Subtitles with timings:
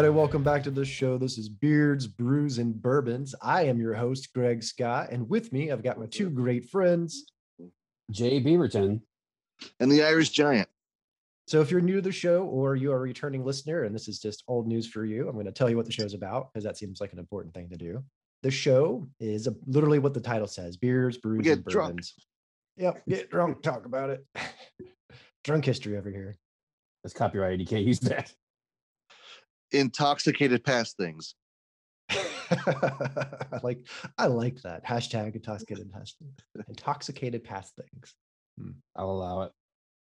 [0.00, 0.18] everybody.
[0.18, 1.18] Welcome back to the show.
[1.18, 3.34] This is Beards, Brews, and Bourbons.
[3.42, 7.26] I am your host, Greg Scott, and with me, I've got my two great friends.
[8.10, 9.02] Jay Beaverton.
[9.78, 10.70] and the Irish Giant.
[11.48, 14.08] So, if you're new to the show or you are a returning listener and this
[14.08, 16.50] is just old news for you, I'm going to tell you what the show's about
[16.50, 18.02] because that seems like an important thing to do.
[18.42, 21.88] The show is a, literally what the title says beers, brews, get and drunk.
[21.88, 22.14] bourbons.
[22.78, 24.24] Yep, get drunk, talk about it.
[25.44, 26.38] drunk history over here.
[27.04, 27.60] That's copyrighted.
[27.60, 28.32] You can't use that.
[29.72, 31.34] Intoxicated past things.
[32.50, 33.86] I like
[34.18, 36.16] I like that hashtag intoxicated past
[36.68, 38.14] intoxicated past things.
[38.96, 39.52] I'll allow it.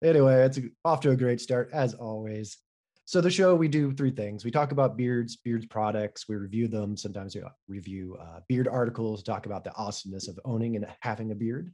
[0.03, 2.59] Anyway, it's off to a great start as always.
[3.05, 4.45] So the show we do three things.
[4.45, 6.29] We talk about beards, beards products.
[6.29, 6.97] We review them.
[6.97, 9.23] Sometimes we uh, review uh, beard articles.
[9.23, 11.73] Talk about the awesomeness of owning and having a beard.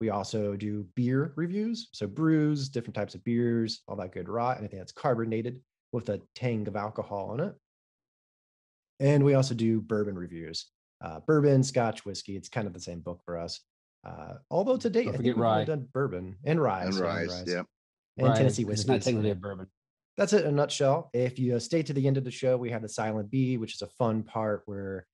[0.00, 4.58] We also do beer reviews, so brews, different types of beers, all that good rot,
[4.58, 5.60] anything that's carbonated
[5.92, 7.54] with a tang of alcohol in it.
[9.00, 10.66] And we also do bourbon reviews,
[11.00, 12.36] uh, bourbon, Scotch, whiskey.
[12.36, 13.60] It's kind of the same book for us.
[14.04, 15.64] Uh, although to date, Don't I forget think we've only rye.
[15.64, 17.44] done bourbon and rye, And rise.
[17.46, 17.62] Yeah.
[18.16, 18.80] and Right, Tennessee 'cause whiskey.
[18.82, 19.66] It's not technically a bourbon.
[20.16, 21.10] That's it in a nutshell.
[21.12, 23.56] If you uh, stay to the end of the show, we have the silent B,
[23.56, 25.06] which is a fun part where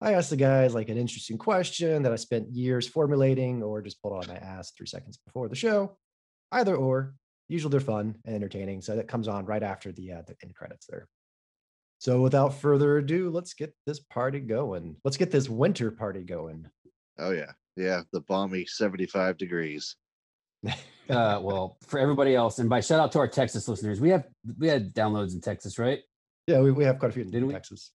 [0.00, 4.00] I ask the guys like an interesting question that I spent years formulating or just
[4.00, 5.98] pulled out of my ass three seconds before the show.
[6.52, 7.14] Either or.
[7.48, 8.80] Usually they're fun and entertaining.
[8.80, 11.08] So that comes on right after the, uh, the end credits there.
[11.98, 14.96] So without further ado, let's get this party going.
[15.04, 16.66] Let's get this winter party going.
[17.18, 17.52] Oh yeah.
[17.76, 18.02] Yeah.
[18.12, 19.96] The balmy 75 degrees.
[21.08, 24.24] Uh, well, for everybody else, and by shout out to our Texas listeners, we have
[24.58, 26.00] we had downloads in Texas, right?
[26.48, 27.54] Yeah, we, we have quite a few in Didn't we?
[27.54, 27.92] Texas.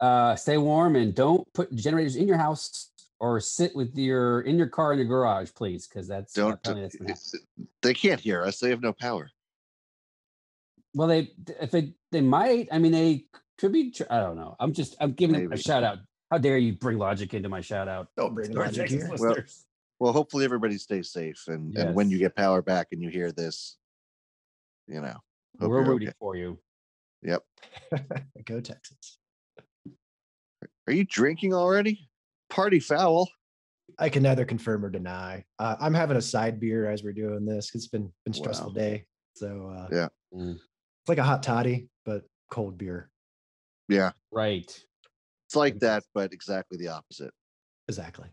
[0.00, 2.89] Uh, stay warm and don't put generators in your house
[3.20, 6.52] or sit with your in your car in your garage, please, because that's Don't.
[6.54, 7.42] apparently that's been happening.
[7.58, 8.58] it's- they can't hear us.
[8.58, 9.30] They have no power.
[10.94, 11.30] Well, they
[11.60, 12.68] if they they might.
[12.72, 13.26] I mean, they
[13.58, 13.90] could be.
[13.92, 14.56] tr- I don't know.
[14.58, 15.98] I'm just I'm giving them a shout out.
[16.30, 18.08] How dare you bring logic into my shout out?
[18.16, 19.10] Don't bring logic here.
[19.18, 19.36] Well.
[20.00, 23.32] Well, hopefully everybody stays safe, and and when you get power back and you hear
[23.32, 23.76] this,
[24.88, 25.16] you know,
[25.60, 26.16] hope We're you're rooting okay.
[26.18, 26.58] for you.
[27.22, 27.44] Yep.
[28.46, 29.18] Go Texas.
[30.86, 32.09] Are you drinking already?
[32.50, 33.30] Party foul.
[33.98, 35.44] I can neither confirm or deny.
[35.58, 37.70] Uh, I'm having a side beer as we're doing this.
[37.74, 38.74] It's been been a stressful Wow.
[38.74, 40.08] day, so uh, Yeah.
[40.34, 43.10] Mm, it's like a hot toddy but cold beer.
[43.88, 44.12] Yeah.
[44.32, 44.64] right.
[45.46, 47.32] It's like that, but exactly the opposite.
[47.88, 48.28] Exactly.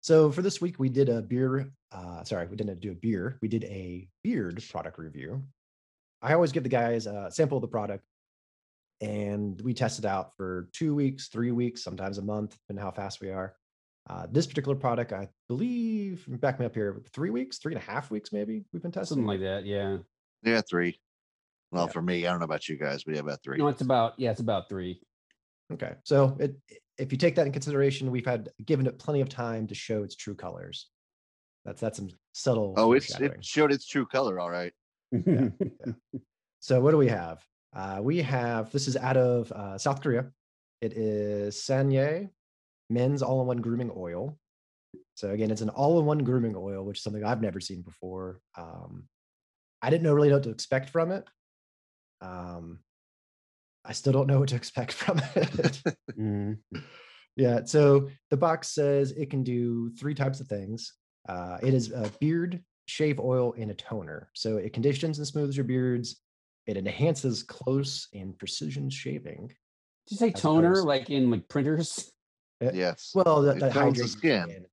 [0.00, 1.70] So for this week, we did a beer.
[1.92, 3.38] Uh, sorry, we didn't do a beer.
[3.40, 5.42] We did a beard product review.
[6.22, 8.04] I always give the guys a sample of the product,
[9.00, 12.90] and we test it out for two weeks, three weeks, sometimes a month, depending how
[12.90, 13.54] fast we are.
[14.08, 17.84] Uh, this particular product, I believe, back me up here, three weeks, three and a
[17.84, 19.16] half weeks, maybe we've been testing.
[19.16, 19.64] Something like that.
[19.64, 19.98] Yeah.
[20.42, 20.98] Yeah, three.
[21.70, 21.92] Well, Yeah.
[21.92, 23.58] for me, I don't know about you guys, but yeah, about three.
[23.58, 25.00] No, it's about yeah, it's about three.
[25.72, 25.94] Okay.
[26.04, 26.56] So it,
[26.98, 30.02] if you take that in consideration, we've had given it plenty of time to show
[30.02, 30.88] its true colors.
[31.64, 32.74] That's that's some subtle.
[32.76, 34.40] oh, it's it showed its true color.
[34.40, 34.72] All right.
[36.60, 37.38] So what do we have?
[37.74, 40.26] Uh, we have this is out of uh, South Korea.
[40.80, 42.28] It is Ssanai
[42.88, 44.36] Men's All-in-One Grooming Oil.
[45.14, 48.40] So again, it's an all-in-one grooming oil, which is something I've never seen before.
[48.56, 49.04] Um,
[49.82, 51.28] I didn't know really know what to expect from it.
[52.22, 52.80] Um,
[53.84, 55.82] I still don't know what to expect from it.
[56.18, 56.58] Mhm.
[57.36, 57.64] Yeah.
[57.64, 60.94] So the box says it can do three types of things.
[61.28, 64.30] Uh, it is a beard shave oil and a toner.
[64.34, 66.20] So it conditions and smooths your beards.
[66.70, 69.48] It enhances close and precision shaving.
[69.48, 72.10] Did you say toner opposed- like in like printers?
[72.62, 73.10] Uh, yes.
[73.14, 74.66] Well, that, It that tones the hydrates your skin.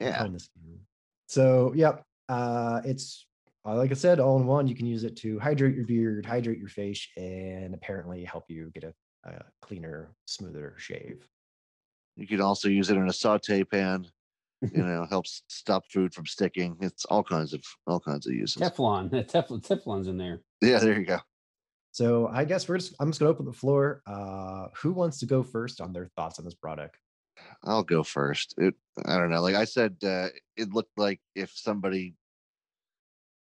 [0.00, 0.18] yeah.
[0.18, 0.78] tone the skin.
[1.26, 2.04] So, yep.
[2.28, 3.26] Uh, it's
[3.66, 4.68] uh, like I said, all in one.
[4.68, 8.70] You can use it to hydrate your beard, hydrate your face, and apparently help you
[8.74, 8.94] get a,
[9.28, 11.26] a cleaner, smoother shave.
[12.16, 14.06] You can also use it in a saute pan.
[14.62, 16.76] You know, helps stop food from sticking.
[16.80, 18.60] It's all kinds of all kinds of uses.
[18.62, 19.10] Teflon.
[19.30, 19.66] Teflon.
[19.66, 20.40] Teflon's in there.
[20.60, 21.18] Yeah, there you go.
[21.92, 24.02] So I guess we're just I'm just gonna open the floor.
[24.06, 26.96] Uh who wants to go first on their thoughts on this product?
[27.64, 28.54] I'll go first.
[28.58, 29.42] It, I don't know.
[29.42, 32.14] Like I said, uh, it looked like if somebody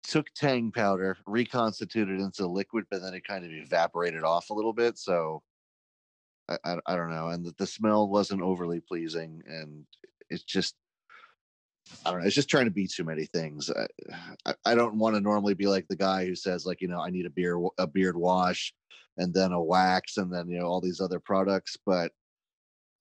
[0.03, 4.53] took Tang powder, reconstituted it into liquid, but then it kind of evaporated off a
[4.53, 4.97] little bit.
[4.97, 5.41] So
[6.49, 7.29] I, I, I don't know.
[7.29, 9.85] And the, the smell wasn't overly pleasing, and
[10.29, 10.75] it's just
[12.05, 12.25] I don't know.
[12.25, 13.69] It's just trying to be too many things.
[14.45, 17.01] I, I, don't want to normally be like the guy who says like you know
[17.01, 18.73] I need a beer a beard wash,
[19.17, 22.11] and then a wax, and then you know all these other products, but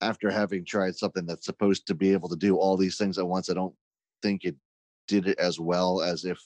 [0.01, 3.27] after having tried something that's supposed to be able to do all these things at
[3.27, 3.75] once, I don't
[4.21, 4.57] think it
[5.07, 6.39] did it as well as if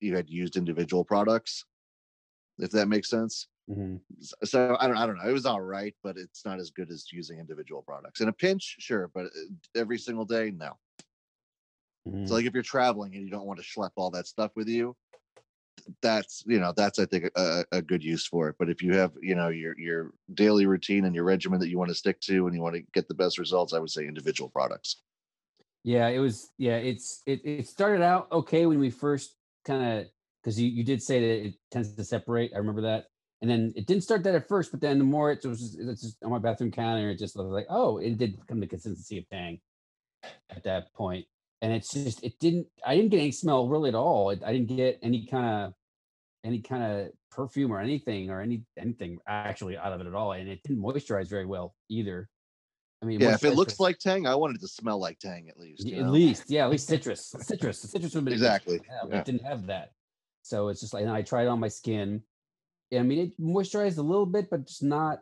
[0.00, 1.64] you had used individual products.
[2.58, 3.48] If that makes sense.
[3.68, 4.00] Mhm.
[4.44, 5.28] So I don't, I don't know.
[5.28, 8.20] It was all right, but it's not as good as using individual products.
[8.20, 9.28] In a pinch, sure, but uh,
[9.74, 10.78] every single day, no.
[12.06, 12.28] Mhm.
[12.28, 14.68] So like if you're traveling and you don't want to schlep all that stuff with
[14.68, 14.96] you,
[16.00, 18.56] that's you know that's I think a, a good use for it.
[18.58, 21.78] But if you have you know your your daily routine and your regimen that you
[21.78, 24.06] want to stick to and you want to get the best results, I would say
[24.06, 25.02] individual products.
[25.82, 26.50] Yeah, it was.
[26.58, 27.44] Yeah, it's it.
[27.44, 30.06] It started out okay when we first kind of
[30.42, 32.52] because you you did say that it tends to separate.
[32.54, 33.08] I remember that,
[33.42, 35.78] and then it didn't start that at first, but then the more it was just,
[35.78, 38.66] it's just on my bathroom counter, it just was like, oh, it did become the
[38.66, 39.60] consistency of Tang
[40.50, 41.26] at that point,
[41.62, 42.66] and it's just it didn't.
[42.84, 44.30] I didn't get any smell really at all.
[44.30, 45.74] I didn't get any kind of
[46.44, 50.32] any kind of perfume or anything or any anything actually out of it at all,
[50.32, 52.28] and it didn't moisturize very well either.
[53.02, 55.58] I mean, Yeah, if it looks like Tang, I wanted to smell like Tang at
[55.58, 55.86] least.
[55.86, 56.10] At know?
[56.10, 57.34] least, yeah, at least citrus.
[57.38, 57.82] citrus.
[57.82, 59.18] The citrus would have been a good Exactly, yeah, yeah.
[59.18, 59.90] It didn't have that.
[60.42, 62.22] So it's just like, and I tried it on my skin.
[62.94, 65.20] I mean, it moisturized a little bit, but just not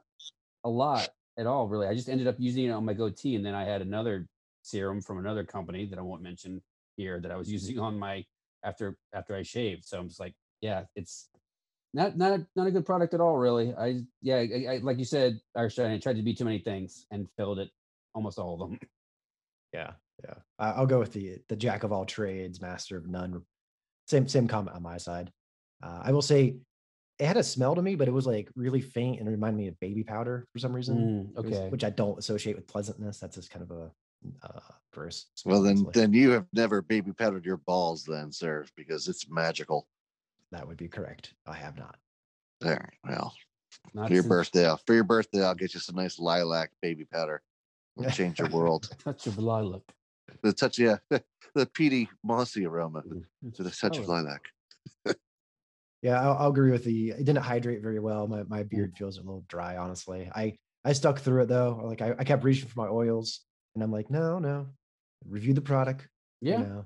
[0.65, 1.09] a lot
[1.39, 1.87] at all, really.
[1.87, 4.29] I just ended up using it on my goatee, and then I had another
[4.63, 6.63] serum from another company that I won't mention
[6.97, 8.25] here that I was using on my
[8.65, 9.85] after after I shaved.
[9.85, 11.29] So I'm just like, yeah, it's
[11.95, 13.75] not not a, not a good product at all, really.
[13.75, 17.07] I yeah, I, I, like you said, Arshad, I tried to be too many things
[17.11, 17.69] and failed at
[18.15, 18.79] almost all of them.
[19.75, 19.93] Yeah,
[20.23, 20.35] yeah.
[20.59, 23.41] I'll go with the the jack of all trades, master of none.
[24.07, 25.33] Same same comment on my side.
[25.83, 26.57] Uh, I will say
[27.19, 29.69] it had a smell to me, but it was like really faint and reminded me
[29.69, 30.99] of baby powder for some reason.
[31.35, 31.69] Mm, It was- okay.
[31.71, 33.19] which I don't associate with pleasantness.
[33.19, 33.91] That's just kind of a
[34.43, 34.61] uh,
[34.93, 35.27] gross.
[35.45, 39.87] Well, then then you have never baby powdered your balls, then, sir, because it's magical.
[40.51, 41.35] that would be correct.
[41.47, 41.97] I have not.
[42.65, 42.91] All right.
[43.09, 43.35] Well,
[43.95, 46.71] Not for your since- birthday, I'll- for your birthday, I'll get you some nice lilac
[46.83, 47.43] baby powder.
[47.99, 48.89] It'll change your world.
[49.05, 49.83] touch of lilac.
[50.43, 50.97] The touch, yeah,
[51.55, 54.43] the peaty mossy aroma Mm, with a just touch of lilac.
[56.03, 57.11] Yeah, I'll, I'll agree with the.
[57.11, 58.27] It didn't hydrate very well.
[58.27, 58.49] My Mm.
[58.49, 60.31] my beard feels a little dry, honestly.
[60.35, 61.81] I I stuck through it though.
[61.85, 63.41] Like I, I kept reaching for my oils,
[63.75, 64.67] and I'm like, no, no.
[65.29, 66.09] Review the product.
[66.41, 66.85] Yeah, You know?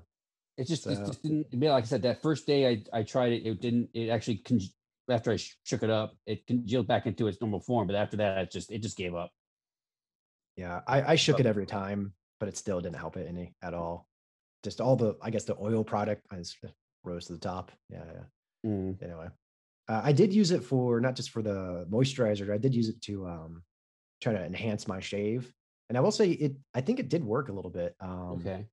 [0.57, 1.47] it just, it just didn't.
[1.59, 3.89] Like I said, that first day I I tried it, it didn't.
[3.93, 4.59] It actually con-
[5.09, 7.87] after I shook it up, it congealed back into its normal form.
[7.87, 9.31] But after that, it just it just gave up.
[10.55, 13.73] Yeah, I, I shook it every time, but it still didn't help it any at
[13.73, 14.07] all.
[14.63, 16.57] Just all the, I guess the oil product I just
[17.03, 17.71] rose to the top.
[17.89, 18.69] Yeah, yeah.
[18.69, 19.27] Mm, Anyway,
[19.87, 22.51] uh, I did use it for not just for the moisturizer.
[22.53, 23.63] I did use it to um
[24.21, 25.53] try to enhance my shave,
[25.89, 26.55] and I will say it.
[26.73, 27.95] I think it did work a little bit.
[27.99, 28.65] Um, okay.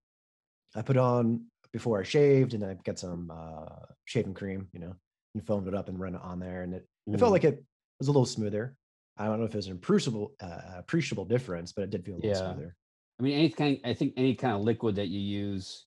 [0.75, 4.81] I put on before I shaved, and then I got some uh, shaving cream, you
[4.81, 4.95] know,
[5.35, 7.45] and foamed it up and run it on there, and it, it felt Mm, like
[7.45, 7.63] it
[7.99, 8.77] was a little smoother.
[9.17, 12.15] I don't know if it was an appreciable uh, appreciable difference, but it did feel
[12.15, 12.53] a little Yeah.
[12.55, 12.77] smoother.
[13.21, 13.79] I mean, any kind.
[13.85, 15.87] I think any kind of liquid that you use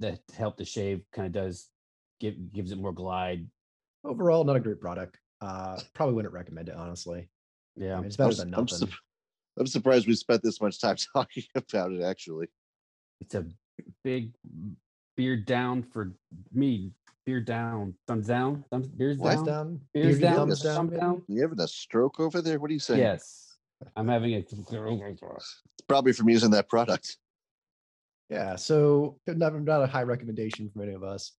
[0.00, 1.68] that help the shave kind of does
[2.18, 3.46] give gives it more glide.
[4.02, 5.18] Overall, not a great product.
[5.40, 7.28] Uh, probably wouldn't recommend it honestly.
[7.78, 7.96] I Yeah.
[7.96, 8.88] mean, it's better I'm, than I'm, nothing.
[9.56, 12.02] Sup- I'm surprised we spent this much time talking about it.
[12.02, 12.48] Actually,
[13.20, 13.46] It's a
[14.04, 14.32] big
[15.16, 16.12] beard down for
[16.52, 16.92] me.
[17.26, 19.34] Beard down, thumbs down, thumbs beards What?
[19.34, 19.66] Thumbs down.
[19.66, 20.88] down, Beers down, thumbs down.
[20.88, 21.22] down.
[21.28, 22.58] you having a stroke over there?
[22.58, 23.00] What are you saying?
[23.00, 23.56] Yes,
[23.94, 24.38] I'm having a.
[24.50, 27.18] It's probably from using that product.
[28.30, 31.32] Yeah, so not, not a high recommendation from any of us.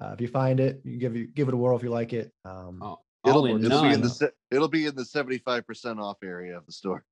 [0.00, 2.12] Uh, if you find it, you give it give it a whirl if you like
[2.12, 2.32] it.
[2.44, 6.56] Um, Oh, It'll, it'll be in the it'll be in the 75 percent off area
[6.58, 7.04] of the store.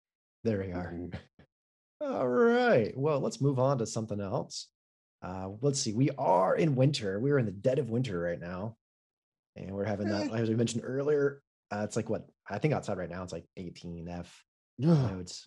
[0.45, 0.93] There we are.
[0.93, 1.15] Mhm.
[2.01, 2.97] All right.
[2.97, 4.69] Well, let's move on to something else.
[5.23, 5.93] Uh, let's see.
[5.93, 7.21] We are in winter.
[7.21, 8.77] We're in the dead of winter right now,
[9.55, 10.33] and we're having that.
[10.33, 13.23] As we mentioned earlier, uh, it's like what I think outside right now.
[13.23, 14.45] It's like 18 F.
[14.83, 15.47] I know it's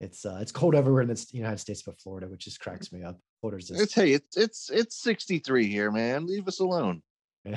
[0.00, 3.04] it's uh, it's cold everywhere in the United States but Florida, which just cracks me
[3.04, 3.20] up.
[3.40, 6.26] Florida's It's just hey, it's it's it's 63 here, man.
[6.26, 7.02] Leave us alone.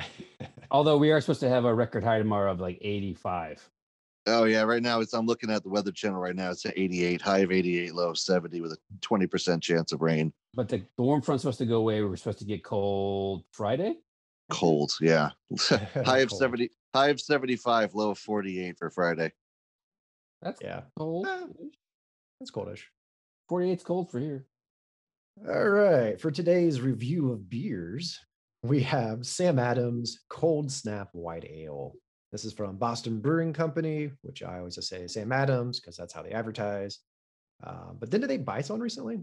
[0.70, 3.68] Although we are supposed to have a record high tomorrow of like 85.
[4.26, 6.50] Oh yeah, right now it's I'm looking at the weather channel right now.
[6.50, 10.02] It's at 88, high of 88, low of 70 with a 20 percent chance of
[10.02, 10.32] rain.
[10.54, 12.02] But the, the warm front's supposed to go away.
[12.02, 13.96] We're supposed to get cold Friday.
[14.50, 15.30] Cold, yeah.
[16.04, 16.40] high of Cold.
[16.40, 19.32] 70, high of 75, low of 48 for Friday.
[20.42, 21.26] That's yeah, cold.
[21.26, 21.46] Eh.
[22.40, 22.82] it's coldish.
[23.50, 24.46] 48's cold for here.
[25.48, 26.20] All right.
[26.20, 28.18] For today's review of beers,
[28.62, 31.94] we have Sam Adams Cold Snap White Ale.
[32.32, 36.12] This is from Boston Brewing Company, which I always just say Sam Adams because that's
[36.12, 37.00] how they advertise.
[37.64, 39.20] Uh, but then didn't they buy someone recently?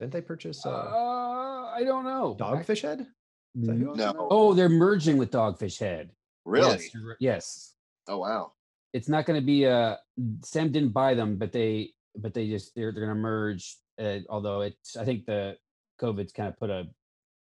[0.00, 2.36] Didn't they purchase Uh, uh, I don't know.
[2.38, 3.06] Dogfish Head?
[3.54, 4.28] Is that who Mm, owns them No.
[4.30, 6.10] Oh, they're merging with Dogfish Head.
[6.44, 6.78] Really?
[6.92, 7.16] Yes.
[7.20, 7.74] yes.
[8.08, 8.52] Oh wow.
[8.92, 9.98] It's not going to be a
[10.44, 13.76] Sam didn't buy them, but they but they just they're they're going to merge.
[14.00, 15.56] Uh, although it's I think the
[16.00, 16.86] COVID's kind of put a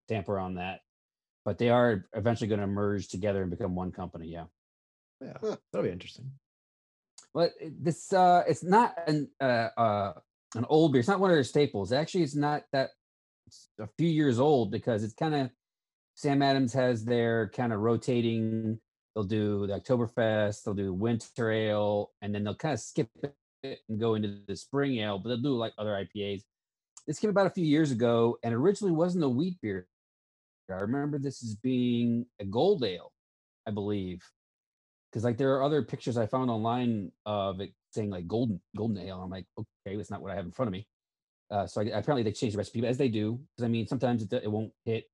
[0.08, 0.82] damper on that,
[1.44, 4.28] but they are eventually going to merge together and become one company.
[4.28, 4.46] Yeah.
[5.22, 5.58] Yeah, Huh.
[5.72, 6.32] that'll be interesting.
[7.34, 10.14] But this uh it's not an uh uh
[10.56, 11.00] an old beer.
[11.00, 11.92] It's not one of their staples.
[11.92, 12.92] Actually, it's not that
[13.48, 15.52] it's a few years old because it's kind of
[16.16, 18.80] Sam Adams has their kind of rotating.
[19.16, 23.80] They'll do the Oktoberfest, they'll do winter ale, and then they'll kind of skip it
[23.90, 26.44] and go into the spring ale, but they'll do like other IPAs.
[27.08, 29.88] This came about a few years ago and originally wasn't a wheat beer.
[30.70, 33.14] I remember this as being a gold ale,
[33.68, 34.24] I believe
[35.16, 38.98] because like there are other pictures I found online of it saying like golden golden
[38.98, 39.22] ale.
[39.24, 40.90] I'm like, okay, it's not what I have in front of me.
[41.50, 43.40] Uh, so I, apparently they changed the recipe as they do.
[43.56, 45.06] Because I mean, sometimes it, it won't hit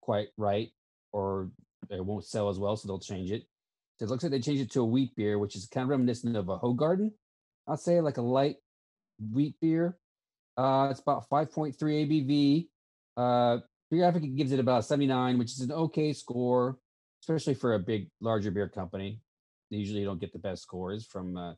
[0.00, 0.70] quite right
[1.12, 1.52] or
[1.90, 3.44] it won't sell as well, so they'll change it.
[4.00, 5.90] So it looks like they changed it to a wheat beer, which is kind of
[5.90, 7.12] reminiscent of a Hoegaarden.
[7.68, 8.56] I'll say like a light
[9.32, 9.96] wheat beer.
[10.56, 12.68] Uh, it's about 5.3 ABV.
[13.16, 13.60] Uh,
[13.92, 16.78] Beer Advocate gives it about 79, which is an okay score
[17.24, 19.18] especially for a big larger beer company
[19.70, 21.54] they usually don't get the best scores from uh,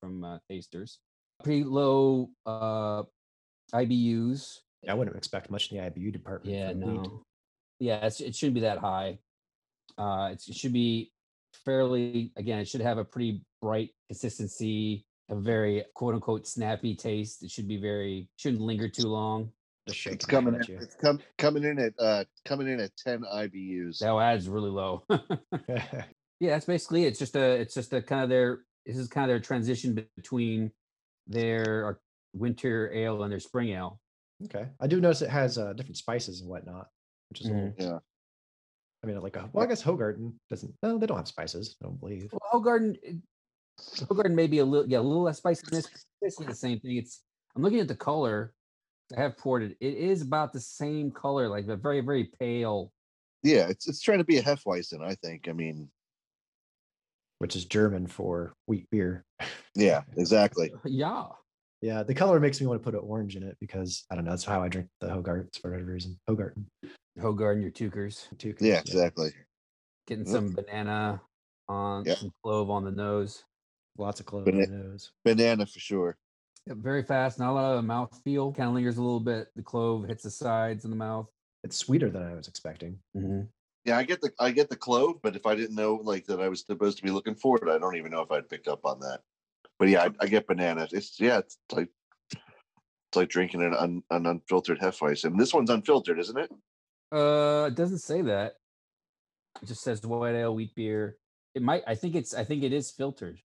[0.00, 1.00] from uh, tasters.
[1.42, 3.02] Pretty low uh
[3.74, 4.58] IBUs
[4.88, 6.56] I wouldn't expect much in the IBU department.
[6.56, 7.22] yeah no.
[7.78, 9.18] Yeah it's, it shouldn't be that high.
[9.96, 11.12] Uh it's, it should be
[11.64, 17.42] fairly again it should have a pretty bright consistency a very quote unquote snappy taste.
[17.42, 19.50] It should be very shouldn't linger too long
[19.88, 20.54] Just shaking It's coming.
[20.54, 23.98] at In, it's com- coming in at uh coming in at ten IBUs.
[23.98, 25.02] that adds really low
[25.68, 27.08] yeah that's basically it.
[27.08, 30.06] it's just a it's just a kind of their this is kind of their transition
[30.16, 30.70] between
[31.26, 31.98] their
[32.34, 33.98] winter ale and their spring ale
[34.44, 36.86] okay, I do notice it has uh, different spices and whatnot,
[37.28, 37.74] which is a little.
[37.76, 37.98] Yeah.
[39.02, 40.72] I mean, like, a, well, I guess Hoegaarden doesn't.
[40.82, 41.74] No, they don't have spices.
[41.82, 42.28] I don't believe.
[42.32, 43.16] well Hoegaarden it-
[43.80, 46.54] Hoegaarden may be a little yeah a little less spicy than this it's basically the
[46.54, 47.22] same thing it's
[47.56, 48.52] I'm looking at the color
[49.16, 52.92] I have poured it it is about the same color like a very very pale
[53.42, 55.02] Yeah, it's it's trying to be a Hefeweizen.
[55.02, 55.48] I think.
[55.48, 55.88] I mean,
[57.38, 59.24] Which is German for wheat beer.
[59.74, 60.72] yeah, exactly.
[60.84, 61.26] yeah
[61.80, 64.24] Yeah, the color makes me want to put an orange in it because I don't
[64.24, 64.32] know.
[64.32, 66.18] That's how I drink the Hoegaardens for whatever reason.
[66.28, 66.64] Hoegaarden.
[67.18, 69.30] Hoegaarden your tukers Two Yeah, cans, exactly.
[70.06, 70.32] getting Yep.
[70.32, 71.20] some banana
[71.68, 72.14] on Yeah.
[72.16, 73.44] some clove on the nose
[73.96, 75.10] Lots of clove Bana- on the nose.
[75.24, 76.16] Banana for sure.
[76.68, 79.48] Yeah, very fast not a lot of mouth feel kind of lingers a little bit
[79.56, 81.26] the clove hits the sides in the mouth
[81.64, 82.98] It's sweeter than I was expecting.
[83.86, 86.40] Yeah, I get the I get the clove, but if I didn't know like that
[86.40, 88.68] I was supposed to be looking for it, I don't even know if I'd pick
[88.68, 89.20] up on that.
[89.78, 90.92] But yeah, I, I get bananas.
[90.92, 91.88] It's yeah, it's like
[92.32, 95.30] it's like drinking an, un, an unfiltered Hefeweizen.
[95.30, 96.50] And this one's unfiltered, isn't it?
[97.10, 98.56] Uh, it doesn't say that.
[99.62, 101.16] It just says white ale, wheat beer.
[101.54, 101.82] It might.
[101.86, 102.34] I think it's.
[102.34, 103.40] I think it is filtered.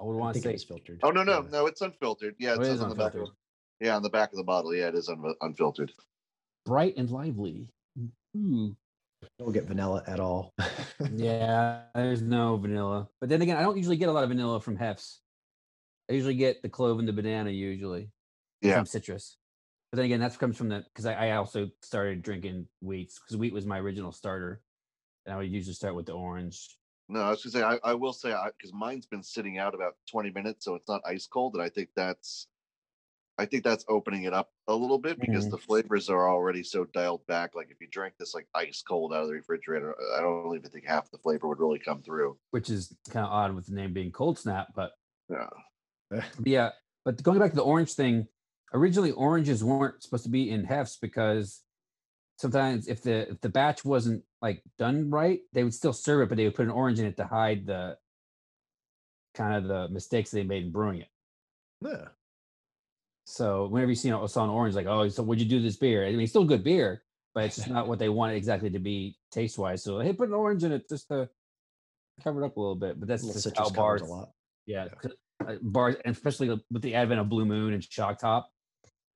[0.00, 1.00] I would I want to think say it is filtered.
[1.02, 1.48] Oh no, no, Yeah.
[1.50, 2.34] no, it's unfiltered.
[2.38, 3.14] Yeah, it Oh, it says is on the back.
[3.14, 3.28] Of,
[3.80, 4.74] yeah, on the back of the bottle.
[4.74, 5.92] Yeah, it is un, unfiltered.
[6.64, 7.68] bright and lively.
[7.98, 8.06] Hmm.
[8.36, 8.76] Ooh.
[9.38, 10.54] Don't get vanilla at all.
[11.12, 13.08] Yeah, there's no vanilla.
[13.20, 15.20] But then again, I don't usually get a lot of vanilla from hefts.
[16.10, 18.10] I usually get the clove and the banana usually.
[18.62, 18.76] Yeah.
[18.76, 19.36] Some citrus.
[19.90, 23.36] But then again, that comes from the because I, I also started drinking wheats because
[23.36, 24.60] wheat was my original starter.
[25.26, 26.76] And I would usually start with the orange.
[27.10, 29.96] No, I was gonna say I, I will say because mine's been sitting out about
[30.08, 32.46] twenty minutes, so it's not ice cold, and I think that's,
[33.36, 35.50] I think that's opening it up a little bit because Mhm.
[35.50, 37.56] the flavors are already so dialed back.
[37.56, 40.70] Like if you drink this like ice cold out of the refrigerator, I don't even
[40.70, 42.38] think half the flavor would really come through.
[42.50, 44.68] which is kind of odd with the name being Cold Snap.
[44.76, 44.92] But
[45.28, 45.48] Yeah,
[46.10, 46.70] but yeah,
[47.04, 48.28] but going back to the orange thing,
[48.72, 51.62] originally oranges weren't supposed to be in hefts because
[52.40, 56.28] sometimes if the if the batch wasn't like done right, they would still serve it,
[56.30, 57.98] but they would put an orange in it to hide the
[59.34, 61.08] kind of the mistakes they made in brewing it.
[61.84, 62.08] yeah.
[63.26, 65.62] So whenever you see you know, saw an orange, like, oh, so what'd you do
[65.62, 66.04] this beer?
[66.04, 67.04] I mean, it's still good beer,
[67.34, 69.84] but it's just not what they want exactly to be taste wise.
[69.84, 71.28] So hey, put an orange in it just to
[72.24, 72.98] cover it up a little bit.
[72.98, 74.30] But that's Little just how bars a lot.
[74.66, 75.10] yeah, Yeah.
[75.46, 78.50] uh, bars, and especially with the advent of Blue Moon and Shock Top,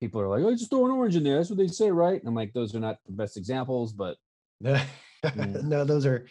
[0.05, 2.19] people are like, "Oh, just throw an orange in there." That's what they say, right?
[2.19, 4.17] And I'm like, those are not the best examples, but
[5.25, 5.63] Mm.
[5.63, 6.27] no, those are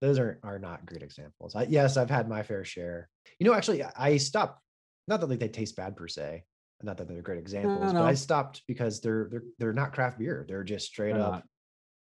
[0.00, 1.54] those are are not great examples.
[1.54, 3.08] I, yes, I've had my fair share.
[3.38, 4.60] You know, actually, I- stopped.
[5.08, 6.44] Not that like, they taste bad per se,
[6.82, 10.44] not that they're great examples, but I stopped because they're they're they're not craft beer.
[10.48, 11.44] They're just straight They're up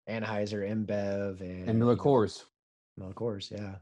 [0.09, 2.45] Anheuser, InBev, and, and Miller you know, Coors,
[2.97, 3.77] Miller Coors, yeah,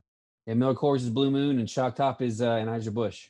[0.46, 3.28] and Miller Coors is Blue Moon, and Shock Top is uh, Anheuser Busch.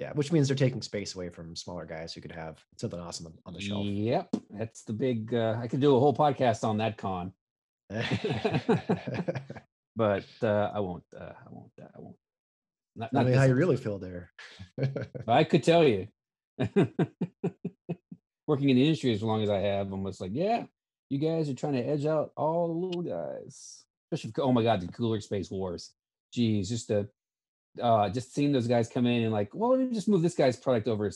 [0.00, 0.10] Yeah.
[0.14, 3.38] Which means they're taking space away from smaller guys who could have something awesome on-
[3.46, 3.84] on the shelf.
[3.86, 5.32] Yep, that's the big.
[5.34, 7.32] Uh, I could do a whole podcast on that con,
[9.96, 11.04] but uh, I won't.
[11.16, 11.72] Uh, I won't.
[11.80, 12.16] Uh, I won't.
[12.96, 14.32] Not, I mean, how you really feel there.
[15.28, 16.08] I could tell you.
[18.46, 20.64] Working in the industry as long as I have, I'm just like, yeah,
[21.08, 23.84] you guys are trying to edge out all the little guys.
[24.10, 25.92] Especially, if- oh my God, the cooler space wars.
[26.32, 27.08] geez, just a
[27.82, 30.34] uh just seeing those guys come in and like, well, let me just move this
[30.34, 31.10] guy's product over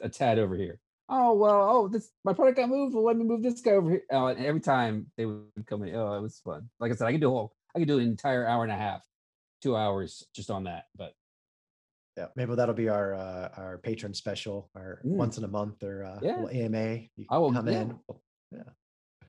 [0.00, 0.80] a tad over here.
[1.08, 2.94] Oh well, oh this my product got moved.
[2.94, 4.02] Well, let me move this guy over here.
[4.10, 6.68] Oh, and every time they would come in, oh, it was fun.
[6.80, 8.72] Like I said, I could do a whole, I could do an entire hour and
[8.72, 9.02] a half,
[9.62, 10.84] two hours just on that.
[10.96, 11.12] But
[12.16, 15.16] Yeah, maybe that'll be our uh, our Patreon special, our Mm.
[15.16, 16.44] once in a month or uh, Yeah.
[16.50, 17.08] AMA.
[17.16, 17.80] You I will- come yeah.
[17.82, 17.98] in.
[18.52, 18.62] Yeah.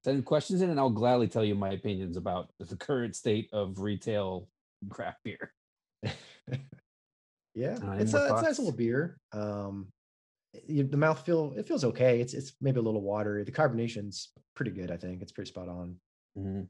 [0.04, 3.80] Send questions in, and I'll gladly tell you my opinions about the current state of
[3.80, 4.50] retail
[4.90, 5.54] craft beer.
[7.56, 9.20] Yeah, Uh, it's a, it's a nice little beer.
[9.32, 9.90] Um,
[10.68, 12.20] you, the mouth feel it feels okay.
[12.20, 13.44] It's it's maybe a little watery.
[13.44, 14.90] The carbonation's pretty good.
[14.90, 15.98] I think it's pretty spot on.
[16.36, 16.68] Mhm.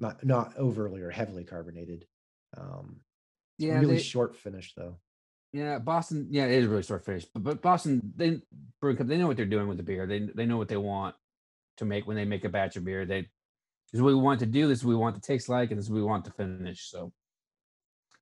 [0.00, 2.06] Not not overly or heavily carbonated.
[2.56, 3.00] Um,
[3.58, 4.98] Yeah, really they- short finish though.
[5.52, 6.26] Yeah, Boston.
[6.30, 7.24] Yeah, it is really short finish.
[7.32, 8.42] But, but Boston, they
[8.80, 9.06] brew cup.
[9.06, 10.06] They know what they're doing with the beer.
[10.08, 11.14] They they know what they want
[11.76, 13.06] to make when they make a batch of beer.
[13.06, 13.28] They this
[13.94, 14.66] is what we want to do.
[14.66, 16.32] This is what we want to taste like, and this is what we want to
[16.32, 16.90] finish.
[16.90, 17.12] So,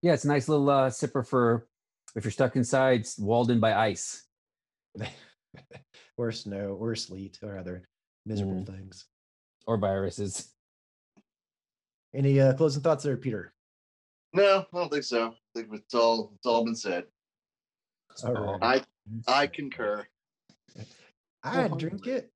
[0.04, 1.66] yeah, it's a nice little uh, sipper for
[2.14, 4.26] if you're stuck inside, s- walled in by ice.
[6.18, 7.88] or snow or sleet or other
[8.26, 8.66] miserable Mm.
[8.66, 9.06] things.
[9.66, 10.52] or viruses.
[12.14, 13.54] Any uh, closing thoughts there, Peter?
[14.34, 15.28] No, I don't think so.
[15.28, 17.04] I think it's all it's all been said.
[18.24, 18.84] All right.
[19.26, 20.06] I I concur.
[21.42, 22.30] I drink it.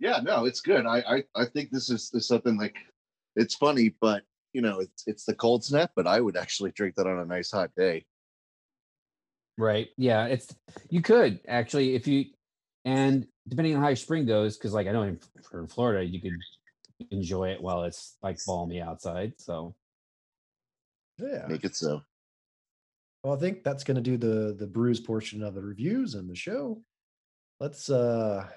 [0.00, 0.86] Yeah, no, it's good.
[0.86, 2.76] I I, I think this is, is something like
[3.36, 6.94] it's funny, but you know, it's it's the cold snap, but I would actually drink
[6.96, 8.04] that on a nice hot day.
[9.56, 9.88] Right.
[9.96, 10.26] Yeah.
[10.26, 10.54] It's
[10.88, 12.26] you could actually if you
[12.84, 15.18] and depending on how your spring goes, because like I know in,
[15.50, 16.38] for in Florida you could
[17.10, 19.34] enjoy it while it's like balmy outside.
[19.38, 19.74] So
[21.18, 21.46] Yeah.
[21.48, 22.02] Make it so.
[23.24, 26.30] Well, I think that's going to do the the brews portion of the reviews and
[26.30, 26.80] the show.
[27.60, 28.48] Let's uh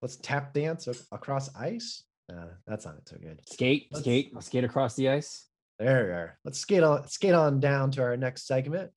[0.00, 2.04] let's tap dance across ice.
[2.32, 3.40] Uh, that's not so good.
[3.48, 5.46] skate, Let's- skate, I'll skate across the ice.
[5.78, 6.38] There we are.
[6.44, 8.90] Let's skate on skate on down to our next segment.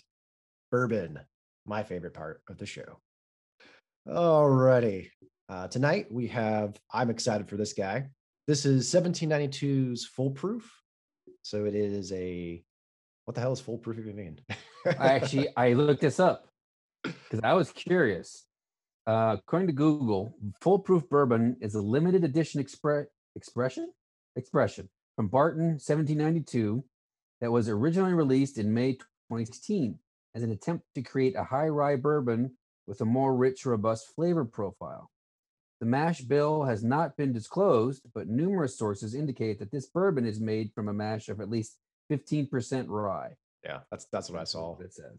[0.71, 1.19] Bourbon,
[1.65, 2.99] my favorite part of the show.
[4.07, 5.09] Alrighty.
[5.49, 6.79] Uh, tonight we have.
[6.93, 8.07] I'm excited for this guy.
[8.47, 10.71] This is 1792's Full Proof.
[11.43, 12.63] So it is a.
[13.25, 14.39] What the hell is foolproof even mean?
[14.85, 16.47] I actually I looked this up
[17.03, 18.45] because I was curious.
[19.05, 23.05] Uh, according to Google, Full Proof Bourbon is a limited edition expre-
[23.43, 23.87] expression
[24.35, 26.83] expression from Barton 1792
[27.41, 29.97] that was originally released in May 2016
[30.35, 32.51] as an attempt to create a high rye bourbon
[32.85, 35.09] with a more rich, robust flavor profile.
[35.79, 40.41] The mash bill has not been disclosed, but numerous sources indicate that this bourbon is
[40.41, 41.77] made from a mash of at least
[42.11, 43.31] 15% rye.
[43.63, 44.77] yeah, that's that's what I saw.
[44.79, 45.17] It says.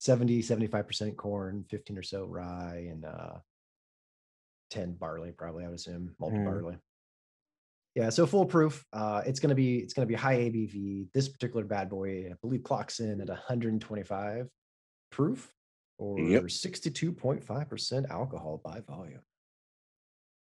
[0.00, 3.34] 70 75% corn 15 or so rye and uh
[4.70, 6.44] 10 barley probably i would assume multi Mm.
[6.44, 6.76] barley
[7.98, 11.28] yeah so foolproof uh it's going to be it's going to be high abv this
[11.28, 14.48] particular bad boy i believe clocks in at 125
[15.10, 15.52] proof
[15.98, 16.44] or Yep.
[16.44, 19.22] 62.5% alcohol by volume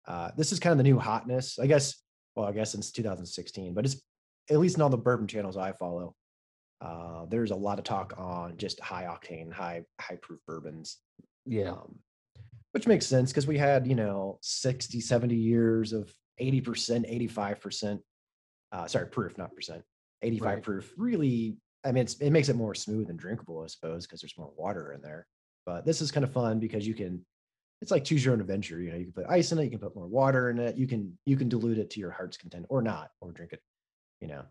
[0.07, 2.01] uh this is kind of the new hotness i guess
[2.35, 4.01] well i guess since 2016 but it's
[4.49, 6.15] at least in all the bourbon channels i follow
[6.81, 10.97] uh, there's a lot of talk on just high octane, high high proof bourbons,
[11.45, 11.69] Yeah.
[11.71, 11.99] um,
[12.73, 17.99] which makes sense because we had you know 60, 70 years of 80%, 85%,
[18.71, 19.83] uh, sorry, proof, not percent,
[20.21, 20.63] 85 Right.
[20.63, 20.93] proof.
[20.97, 24.37] Really, I mean, it's, it makes it more smooth and drinkable, I suppose, because there's
[24.37, 25.27] more water in there.
[25.65, 27.25] But this is kind of fun because you can,
[27.81, 28.79] it's like choose your own adventure.
[28.81, 30.77] You know, you can put ice in it, you can put more water in it,
[30.77, 33.59] you can you can dilute it to your heart's content or not, or drink it,
[34.21, 34.43] you know,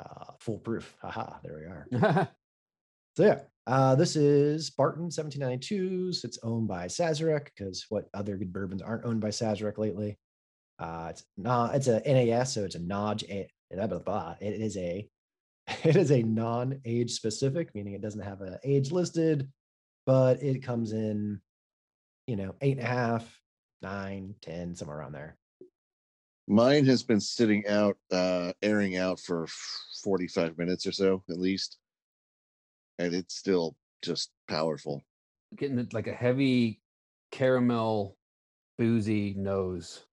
[0.00, 0.96] uh, foolproof.
[1.00, 1.64] Haha, there we
[2.06, 2.28] are.
[3.16, 6.22] So yeah, uh, this is Barton 1792s.
[6.24, 10.16] It's owned by Sazerac because what other good bourbons aren't owned by Sazerac lately?
[10.78, 11.74] Uh, it's not.
[11.74, 13.30] It's a NAS, so it's a NOJ.
[13.30, 14.34] A- blah, blah, blah.
[14.40, 15.08] It is a.
[15.84, 19.50] It is a non-age specific, meaning it doesn't have an age listed,
[20.06, 21.42] but it comes in,
[22.26, 23.40] you know, eight and a half,
[23.82, 25.36] nine, ten, somewhere around there.
[26.46, 29.46] Mine has been sitting out, uh, airing out for
[30.02, 31.76] 45 minutes or so at least.
[32.98, 35.04] And it's still just powerful.
[35.54, 36.80] getting it like a heavy
[37.30, 38.16] caramel
[38.78, 40.06] boozy nose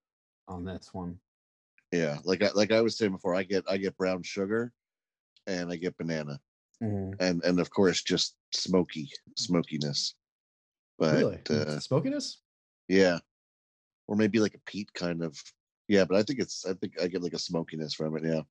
[0.48, 1.18] on this one.
[1.92, 2.18] Yeah.
[2.24, 4.72] Like I like I was saying before, I get I get brown sugar
[5.46, 6.40] and I get banana.
[6.80, 10.14] And and of course just smoky smokiness.
[10.98, 12.42] But really, uh, smokiness.
[12.88, 13.18] yeah.
[14.08, 15.40] Or maybe like a peat kind of
[15.88, 18.42] yeah, but I think it's I think I get like a smokiness from it, yeah.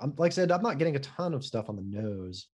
[0.00, 2.48] I'm like I said, I'm not getting a ton of stuff on the nose.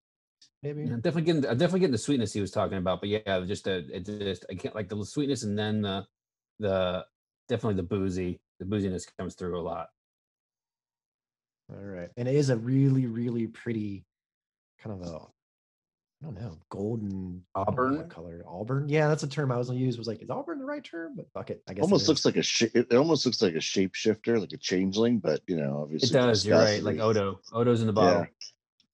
[0.62, 3.40] Maybe Yeah, definitely getting I'm definitely getting the sweetness he was talking about, but yeah,
[3.46, 6.04] just a it just I can't like the sweetness and then the
[6.58, 7.04] the
[7.48, 9.88] definitely the boozy the booziness comes through a lot.
[11.72, 12.08] All right.
[12.16, 14.04] And it is a really, really pretty
[14.82, 15.16] kind of a
[16.22, 18.06] I don't know, golden Auburn?
[18.10, 18.44] color.
[18.46, 18.90] Auburn.
[18.90, 19.96] Yeah, that's a term I was gonna use.
[19.96, 21.14] Was like, is Auburn the right term?
[21.16, 21.62] But fuck it.
[21.66, 22.08] I guess it almost is.
[22.08, 25.56] looks like a sh- it almost looks like a shapeshifter, like a changeling, but you
[25.56, 26.10] know, obviously.
[26.10, 26.44] It does.
[26.44, 26.82] You're right.
[26.82, 26.98] Like.
[26.98, 27.40] Odo.
[27.54, 28.26] Odo's in the bottle.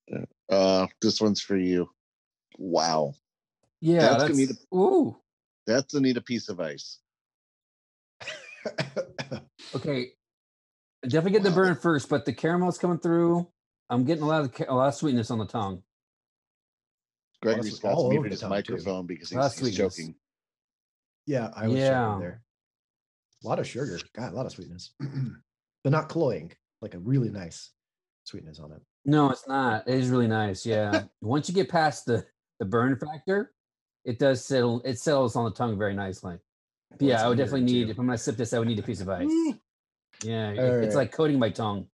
[0.07, 0.25] Yeah.
[0.49, 1.91] Uh, this one's for you.
[2.59, 3.15] Wow,
[3.81, 5.17] Yeah, That's that's, gonna need a, ooh.
[5.67, 7.01] that's a neat a piece of ice.
[9.75, 10.11] Okay,
[11.03, 13.47] definitely get the burn first, but the caramel's coming through.
[13.91, 15.83] I'm getting a lot of ca- a lot of sweetness on the tongue.
[17.43, 18.55] Gregory it's Scott's all muted his tongue, too.
[18.55, 19.77] microphone because he's, he's sweetness.
[19.97, 20.15] joking.
[21.27, 22.13] yeah, I was Yeah.
[22.13, 22.19] yeah.
[22.21, 22.43] there.
[23.45, 23.99] A lot of sugar.
[24.15, 24.93] God, a lot of sweetness.
[25.85, 26.53] but not cloying.
[26.81, 27.73] Like a really nice
[28.25, 28.81] sweetness on it.
[29.05, 29.87] No, it's not.
[29.89, 30.65] It is really nice.
[30.65, 31.05] Yeah.
[31.21, 32.25] Once you get past the
[32.61, 33.53] the burn factor,
[34.05, 34.81] it does settle.
[34.85, 36.39] It settles on the tongue very nicely.
[36.91, 37.85] But Well, yeah, I would definitely need.
[37.87, 37.91] too.
[37.91, 39.29] If I'm gonna sip this, I would need a piece of ice.
[40.23, 41.89] Yeah, it- All it's like coating my tongue.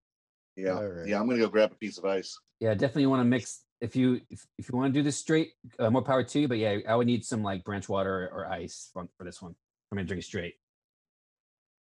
[0.55, 1.09] Yeah, All right.
[1.09, 1.19] yeah.
[1.19, 2.39] I'm gonna go grab a piece of ice.
[2.61, 3.65] Yeah, definitely want to mix.
[3.81, 6.47] If you if, if you want to do this straight, uh, more power to you.
[6.47, 9.57] But yeah, I would need some like branch water or, ice for, for this one.
[9.91, 10.55] I'm gonna drink it straight.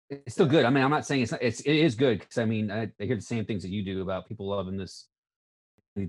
[0.10, 0.66] It's still good.
[0.66, 1.44] I mean, I'm not saying it's not.
[1.44, 3.84] It's it is good because I mean I, I hear the same things that you
[3.86, 5.08] do about people loving this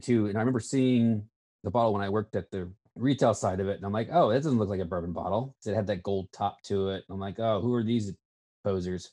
[0.00, 0.28] too.
[0.28, 1.28] And I remember seeing
[1.64, 4.30] the bottle when I worked at the retail side of it, and I'm like, oh,
[4.30, 5.56] that doesn't look like a bourbon bottle.
[5.64, 7.04] It had that gold top to it.
[7.10, 8.12] I'm like, oh, who are these
[8.64, 9.10] posers?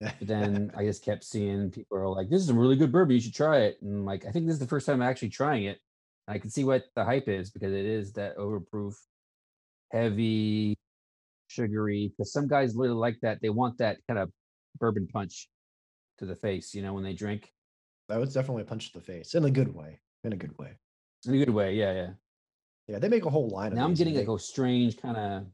[0.00, 3.14] But then I just kept seeing people are like, "This is a really good bourbon.
[3.14, 5.30] You should try it." And like, I think this is the first time I'm actually
[5.30, 5.78] trying it.
[6.28, 8.94] I can see what the hype is because it is that overproof,
[9.92, 10.76] heavy,
[11.48, 12.12] sugary.
[12.16, 13.40] Because some guys really like that.
[13.40, 14.30] They want that kind of
[14.78, 15.48] bourbon punch
[16.18, 16.74] to the face.
[16.74, 17.50] You know, when they drink
[18.08, 20.00] that was definitely a punch to the face in a good way.
[20.24, 20.72] In a good way.
[21.26, 21.74] in a good way.
[21.74, 22.10] Yeah, yeah.
[22.88, 25.46] Yeah, they make a whole line of Now I'm getting like a strange kind of.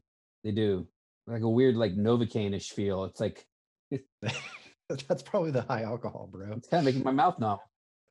[0.43, 0.87] They do
[1.27, 3.03] like a weird like Novocaine-ish feel.
[3.05, 3.45] It's like
[5.07, 6.53] that's probably the high alcohol, bro.
[6.53, 7.59] it's kind of making my mouth numb.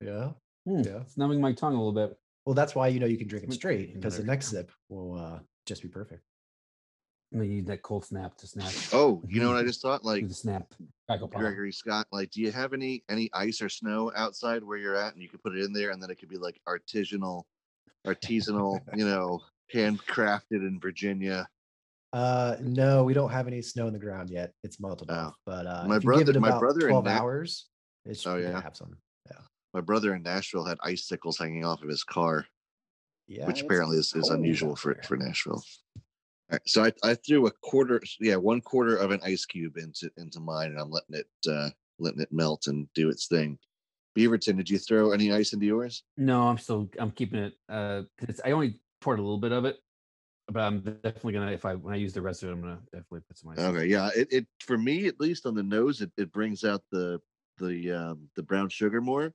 [0.00, 0.30] Yeah.
[0.66, 1.00] Hmm, Yeah.
[1.00, 2.18] It's numbing my tongue a little bit.
[2.44, 4.70] Well, that's why you know you can drink it Mm, straight because the next sip
[4.88, 6.22] will uh, just be perfect.
[7.32, 8.72] I'm gonna use that cold snap to snap.
[8.92, 10.04] Oh, you know what I just thought?
[10.04, 10.74] Like the snap.
[11.30, 15.14] Gregory Scott, like, do you have any any ice or snow outside where you're at,
[15.14, 17.44] and you could put it in there, and then it could be like artisanal,
[18.06, 19.40] artisanal, you know,
[19.74, 21.48] handcrafted in Virginia.
[22.12, 24.52] Uh, no, we don't have any snow in the ground yet.
[24.62, 25.14] It's melted Oh.
[25.14, 27.66] off, but uh, My if you give brother- my brother in twelve Na- hours,
[28.04, 28.60] it's Oh, yeah, yeah?
[28.60, 28.96] have some.
[29.30, 29.38] Yeah,
[29.72, 32.46] My brother in Nashville had icicles hanging off of his car,
[33.26, 35.62] Yeah, which apparently is, is unusual for for Nashville.
[35.96, 36.02] All
[36.52, 40.10] right, so I, I threw a quarter, yeah, one quarter of an ice cube into
[40.18, 43.58] into mine, and I'm letting it uh letting it melt and do its thing.
[44.16, 46.04] Beaverton, did you throw any ice into yours?
[46.16, 49.64] No, I'm still I'm keeping it uh it's I only poured a little bit of
[49.64, 49.78] it,
[50.48, 52.80] but I'm definitely gonna if I when I use the rest of it, I'm gonna
[52.92, 53.58] definitely put some ice.
[53.58, 53.64] in.
[53.64, 54.10] Okay, yeah.
[54.16, 57.20] It, it for me at least on the nose, it, it brings out the
[57.58, 59.32] the um the brown sugar more,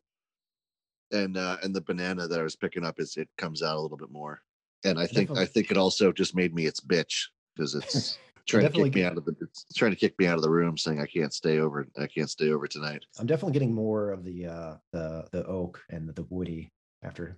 [1.12, 3.82] and uh and the banana that I was picking up is it comes out a
[3.82, 4.42] little bit more.
[4.86, 8.18] And I think I think it also just made me its bitch because it's
[8.50, 9.36] trying to Definitely kick me out of the
[9.76, 11.88] trying to kick me out of the room, saying I can't stay over.
[11.98, 13.06] I can't stay over tonight.
[13.20, 16.70] I'm definitely getting more of the uh, the the oak and the, the woody
[17.04, 17.38] after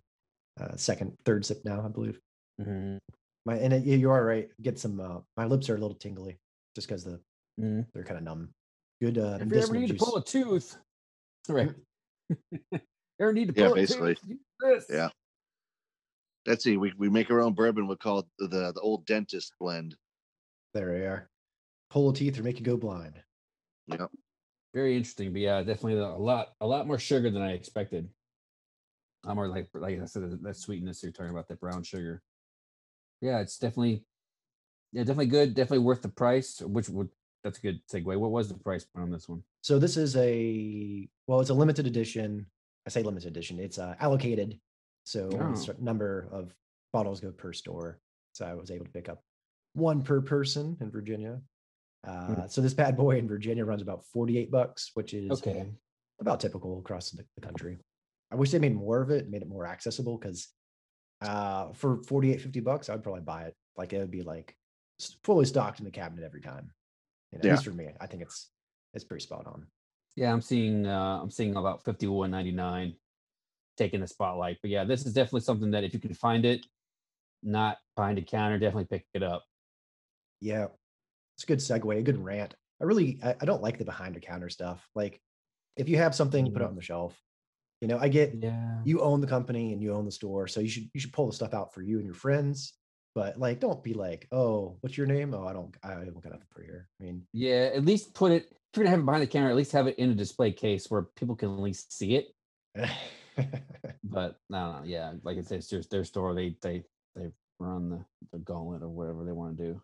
[0.59, 2.19] uh, second, third sip now, I believe.
[2.59, 2.97] Mhm.
[3.45, 4.49] My and it, you are right.
[4.61, 4.99] Get some.
[4.99, 6.37] Uh, my lips are a little tingly
[6.75, 7.19] just because the
[7.59, 7.85] Mhm.
[7.93, 8.53] they're kind of numb.
[9.01, 9.17] Good.
[9.17, 10.77] Uh, If you ever medicinal need to pull a tooth,
[11.49, 11.73] right?
[13.19, 14.15] ever need to Yeah, pull a basically.
[14.15, 14.29] tooth?
[14.29, 14.85] use this.
[14.89, 15.09] Yeah.
[16.45, 16.77] Let's see.
[16.77, 17.87] We we make our own bourbon.
[17.87, 19.95] We call it the the old dentist blend.
[20.73, 21.29] There we are.
[21.89, 23.21] Pull a teeth or make you go blind.
[23.87, 24.07] Yeah.
[24.73, 28.07] Very interesting, but yeah, definitely a lot a lot more sugar than I expected.
[29.25, 32.21] I'm more like like I said that sweetness you're talking about that brown sugar.
[33.19, 34.05] Yeah, it's definitely
[34.93, 35.53] yeah definitely good.
[35.53, 36.61] Definitely worth the price.
[36.61, 37.09] Which would
[37.43, 38.05] that's a good segue.
[38.17, 39.43] What was the price point on this one?
[39.61, 42.45] So this is a well, it's a limited edition.
[42.87, 43.59] I say limited edition.
[43.59, 44.57] It's uh, allocated,
[45.03, 45.75] so only a Oh.
[45.79, 46.53] number of
[46.93, 47.99] bottles go per store.
[48.33, 49.21] So I was able to pick up
[49.73, 51.41] one per person in Virginia.
[52.05, 55.69] Uh, So this bad boy in Virginia runs about forty-eight bucks, which is Okay.
[56.19, 57.77] about typical across the, the country.
[58.31, 60.47] I wish they made more of it, made it more accessible because
[61.21, 63.55] uh, for 48, 50 bucks, I would probably buy it.
[63.77, 64.55] Like it would be like
[65.23, 66.71] fully stocked in the cabinet every time.
[67.31, 67.51] You know, Yeah.
[67.51, 68.49] At least for me, I think it's
[68.93, 69.67] it's pretty spot on.
[70.15, 72.95] Yeah, I'm seeing uh I'm seeing about 51.99
[73.77, 74.57] taking the spotlight.
[74.61, 76.65] But yeah, this is definitely something that if you can find it,
[77.43, 79.43] not behind a counter, definitely pick it up.
[80.41, 80.67] Yeah,
[81.37, 82.53] it's a good segue, a good rant.
[82.81, 84.87] I really, I, I don't like the behind the counter stuff.
[84.95, 85.21] Like,
[85.77, 86.69] if you have something, put it Mm.
[86.69, 87.17] on the shelf.
[87.79, 88.81] You know, I get Yeah.
[88.83, 91.27] you own the company and you own the store, so you should you should pull
[91.27, 92.73] the stuff out for you and your friends.
[93.13, 95.33] But like, don't be like, oh, what's your name?
[95.33, 96.89] Oh, I don't, I don't got nothing for here.
[96.99, 99.49] I mean, Yeah, at least put it if you're gonna have it behind the counter,
[99.49, 102.27] at least have it in a display case where people can at least see it.
[104.03, 104.85] but I don't.
[104.85, 106.33] Yeah, like I said, it's just their store.
[106.33, 106.83] They they
[107.15, 109.81] they run the the gauntlet or whatever they want to do.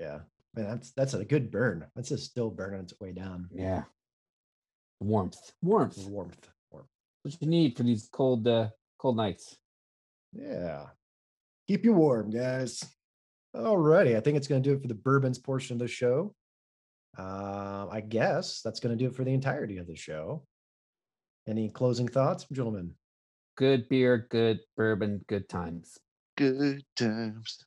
[0.00, 0.20] Yeah,
[0.54, 1.86] man, that's that's a good burn.
[1.94, 3.48] That's just still burning its way down.
[3.52, 3.84] Yeah,
[5.00, 5.98] warmth, warmth.
[6.08, 6.88] Warmth, warmth.
[7.22, 9.56] What you need for these cold uh cold nights.
[10.32, 10.86] Yeah.
[11.68, 12.84] Keep you warm, guys.
[13.54, 14.16] Alrighty.
[14.16, 16.34] I think it's going to do it for the bourbons portion of the show.
[17.18, 20.44] Uh, I guess that's going to do it for the entirety of the show.
[21.46, 22.94] Any closing thoughts, gentlemen?
[23.56, 25.98] Good beer, good bourbon, good times.
[26.36, 27.64] Good times.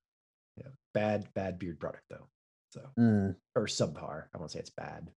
[0.96, 1.02] Yeah.
[1.02, 2.28] Bad, bad beard product, though.
[2.72, 4.26] So, Mm, or subpar.
[4.34, 5.10] I won't say it's bad.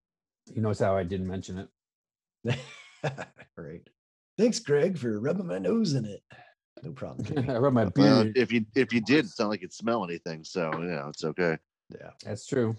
[0.52, 1.68] you notice how I didn't mention
[2.44, 2.58] it.
[3.56, 3.88] Great.
[4.36, 6.20] Thanks, Greg, for rubbing my nose in it.
[6.82, 7.48] No problem.
[7.50, 8.36] I rub my Well, beard.
[8.36, 11.24] if you if you did, it's not like it smell anything, so you know it's
[11.24, 11.56] okay.
[11.94, 12.10] yeah.
[12.24, 12.74] That's true.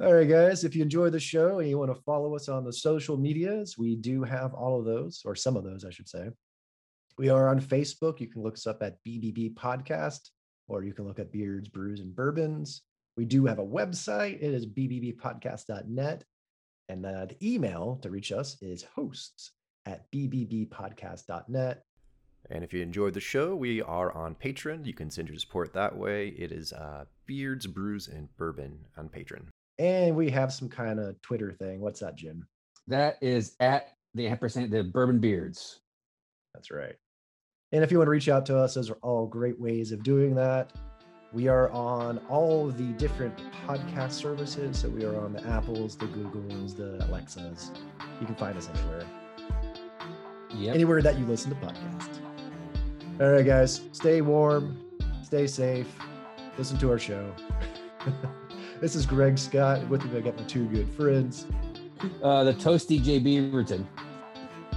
[0.00, 0.62] All right, guys.
[0.64, 3.76] If you enjoy the show and you want to follow us on the social medias,
[3.78, 6.28] we do have all of those, or some of those, I should say.
[7.16, 8.20] We are on Facebook.
[8.20, 10.28] You can look us up at BBB Podcast,
[10.68, 12.82] or you can look at Beards, Brews, and Bourbons.
[13.16, 14.36] We do have a website.
[14.36, 16.24] It is bbbpodcast.net.
[16.88, 19.52] And uh, the email to reach us is hosts
[19.86, 21.82] at bbbpodcast.net.
[22.50, 24.86] And if you enjoyed the show, we are on Patreon.
[24.86, 26.28] You can send your support that way.
[26.28, 29.46] It is uh, Beards, Brews, and Bourbon on Patreon.
[29.78, 31.80] And we have some kind of Twitter thing.
[31.80, 32.46] What's that, Jim?
[32.86, 35.80] That is at the ampersand the bourbon beards.
[36.54, 36.96] That's right.
[37.72, 40.02] And if you want to reach out to us, those are all great ways of
[40.02, 40.72] doing that.
[41.32, 44.78] We are on all the different podcast services.
[44.78, 47.70] So we are on the Apples, the Googles, the Alexas.
[48.20, 49.04] You can find us anywhere,
[50.54, 50.74] Yep.
[50.74, 52.20] anywhere that you listen to podcasts.
[53.20, 54.78] All right, guys, stay warm,
[55.22, 55.88] stay safe,
[56.56, 57.30] listen to our show.
[58.80, 59.86] this is Greg Scott.
[59.88, 61.46] With me, I got my two good friends.
[62.22, 63.20] Uh, the toasty J.
[63.20, 63.84] Beaverton.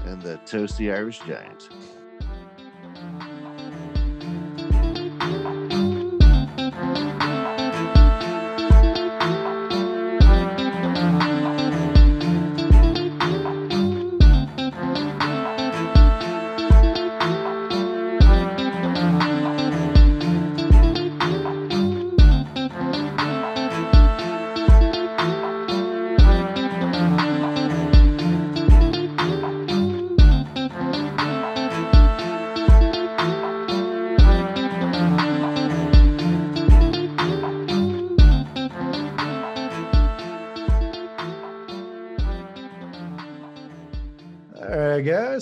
[0.05, 1.69] And the toasty Irish giant.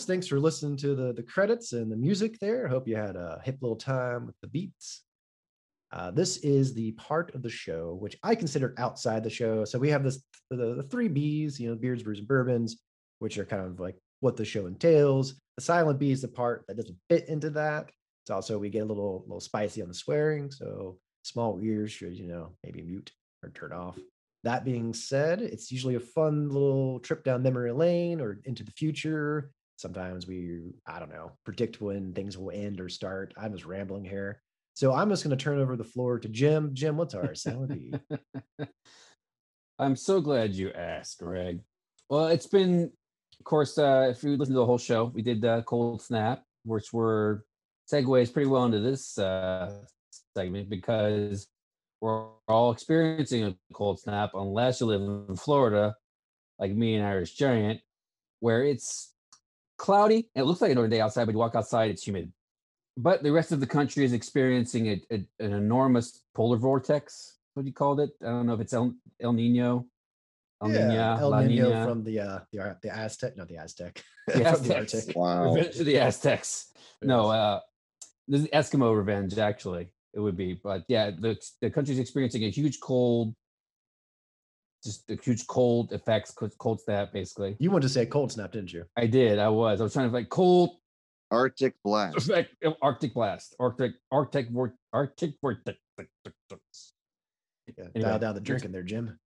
[0.09, 2.65] Thanks for listening to the, the credits and the music there.
[2.65, 5.03] I hope you had a hip little time with the beats.
[5.91, 9.65] Uh, this is the part of the show which I consider outside the show.
[9.65, 12.81] So we have this the, the three B's, you know, beards, brews, and bourbons,
[13.19, 15.35] which are kind of like what the show entails.
[15.57, 17.91] The silent B is the part that doesn't fit into that.
[18.23, 20.49] It's also we get a little little spicy on the swearing.
[20.49, 23.11] So small ears should, you know, maybe mute
[23.43, 23.99] or turn off.
[24.43, 28.71] That being said, it's usually a fun little trip down memory lane or into the
[28.71, 29.51] future.
[29.79, 33.33] Sometimes we, I don't know, predict when things will end or start.
[33.37, 34.41] I'm just rambling here.
[34.73, 36.71] So I'm just going to turn over the floor to Jim.
[36.73, 37.33] Jim, what's our
[37.65, 37.93] B?
[39.79, 41.61] I'm so glad you asked, Greg.
[42.09, 42.91] Well, it's been,
[43.39, 46.43] of course, uh, if you listen to the whole show, we did uh, Cold Snap,
[46.65, 47.45] which were
[47.89, 49.77] segues pretty well into this uh,
[50.35, 51.47] segment because
[52.01, 55.95] we're all experiencing a cold snap unless you live in Florida,
[56.59, 57.79] like me and Irish Giant,
[58.41, 59.13] where it's
[59.79, 62.31] cloudy and it looks like a northern day outside, but you walk outside, it's humid.
[62.97, 67.37] But the rest of the country is experiencing a, a- an enormous polar vortex.
[67.53, 68.11] What do you call it?
[68.21, 69.85] I don't know if it's El, El Nino.
[70.61, 71.85] El Nina, El La Nino Nina.
[71.87, 74.93] from the uh the the Aztec, not the Aztec, The from the Aztecs.
[74.95, 75.15] Arctic.
[75.15, 75.53] Wow.
[75.55, 76.73] Revenge of the Aztecs.
[77.01, 77.59] No, uh,
[78.27, 79.87] this is Eskimo revenge, actually.
[80.13, 83.33] It would be, but yeah, the the country's experiencing a huge cold,
[84.83, 87.55] just a huge cold effects, co- cold snap, basically.
[87.59, 88.85] You wanted to say cold snap, didn't you?
[88.97, 89.39] I did.
[89.39, 89.81] I was.
[89.81, 90.77] I was trying to like cold
[91.31, 92.17] Arctic blast.
[92.17, 95.79] effect, Arctic blast, Arctic, Arctic, vor- Arctic vortex.
[97.77, 99.17] Yeah, Anyway, dial down the drink in there, Jim.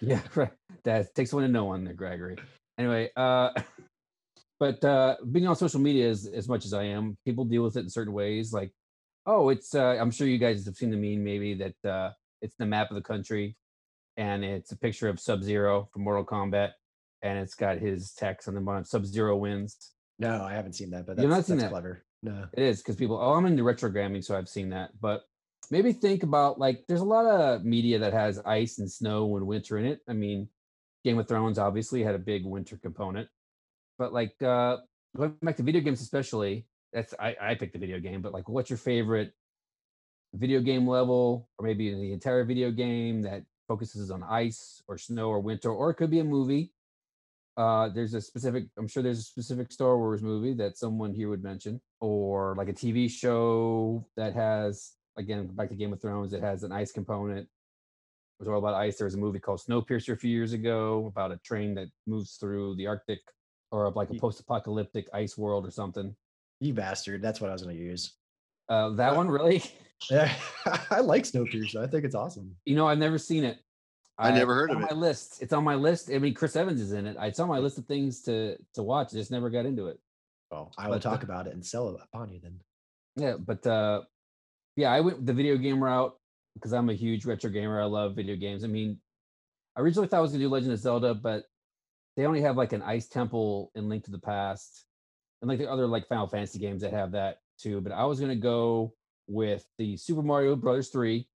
[0.00, 0.50] Yeah, right.
[0.84, 2.36] That takes one to know one there, Gregory.
[2.76, 3.50] Anyway, uh,
[4.60, 7.76] but uh, being on social media is as much as I am, people deal with
[7.76, 8.52] it in certain ways.
[8.52, 8.72] Like,
[9.26, 12.10] oh, it's, uh, I'm sure you guys have seen the meme maybe that uh,
[12.42, 13.56] it's the map of the country
[14.18, 16.72] and it's a picture of Sub Zero from Mortal Kombat
[17.22, 19.92] and it's got his text on the bottom Sub Zero wins.
[20.18, 21.70] No, I haven't seen that, but that's, not seen that?
[21.70, 22.04] clever.
[22.22, 22.46] No.
[22.52, 24.90] It is because people, oh, I'm into retrogramming, so I've seen that.
[25.00, 25.22] But
[25.70, 29.46] maybe think about like, there's a lot of media that has ice and snow and
[29.46, 30.00] winter in it.
[30.08, 30.48] I mean,
[31.04, 33.28] Game of Thrones obviously had a big winter component,
[33.98, 34.78] but like, uh,
[35.16, 36.66] going back to video games, especially.
[36.92, 39.32] That's I, I picked the video game, but like, what's your favorite
[40.34, 45.28] video game level, or maybe the entire video game that focuses on ice or snow
[45.28, 46.72] or winter, or it could be a movie.
[47.56, 51.28] Uh, there's a specific, I'm sure there's a specific Star Wars movie that someone here
[51.28, 56.32] would mention, or like a TV show that has, again, back to Game of Thrones,
[56.32, 57.40] it has an ice component.
[57.46, 58.96] It was all about ice.
[58.96, 62.36] There was a movie called Snowpiercer a few years ago about a train that moves
[62.36, 63.20] through the Arctic
[63.72, 66.14] or like a post apocalyptic ice world or something.
[66.60, 67.20] You bastard.
[67.22, 68.12] That's what I was going to use.
[68.68, 69.62] Uh, that one really?
[70.10, 70.32] Yeah,
[70.90, 71.82] I like Snowpiercer.
[71.82, 72.54] I think it's awesome.
[72.64, 73.58] You know, I've never seen it.
[74.20, 74.94] I never heard it's of on it.
[74.94, 75.42] My list.
[75.42, 76.10] It's on my list.
[76.12, 77.16] I mean, Chris Evans is in it.
[77.20, 79.08] It's on my list of things to to watch.
[79.12, 79.98] I just never got into it.
[80.50, 82.60] Well, I will But, talk about it and sell it upon you then.
[83.16, 84.02] Yeah, but uh
[84.76, 86.16] yeah, I went the video game route
[86.54, 87.80] because I'm a huge retro gamer.
[87.80, 88.64] I love video games.
[88.64, 88.98] I mean,
[89.76, 91.44] I originally thought I was gonna do Legend of Zelda, but
[92.16, 94.84] they only have like an ice temple in Link to the Past,
[95.42, 97.80] and like the other like Final Fantasy games that have that too.
[97.80, 98.94] But I was gonna go
[99.28, 101.28] with the Super Mario Brothers 3,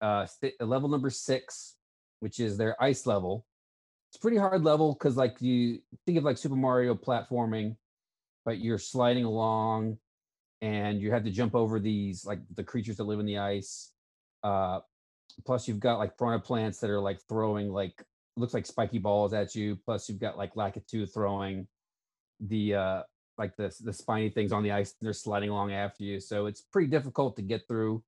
[0.00, 1.76] uh st- level number six,
[2.20, 3.46] which is their ice level.
[4.10, 7.76] It's pretty hard level because like you think of like Super Mario platforming,
[8.44, 9.98] but you're sliding along
[10.62, 13.92] and you have to jump over these like the creatures that live in the ice.
[14.42, 14.80] Uh,
[15.46, 18.02] plus, you've got like piranha plants that are like throwing like
[18.36, 19.76] looks like spiky balls at you.
[19.84, 21.66] Plus, you've got like Lakitu throwing
[22.40, 23.02] the uh
[23.40, 24.94] like the the spiny things on the ice.
[25.00, 28.04] and They're sliding along after you, so it's pretty difficult to get through.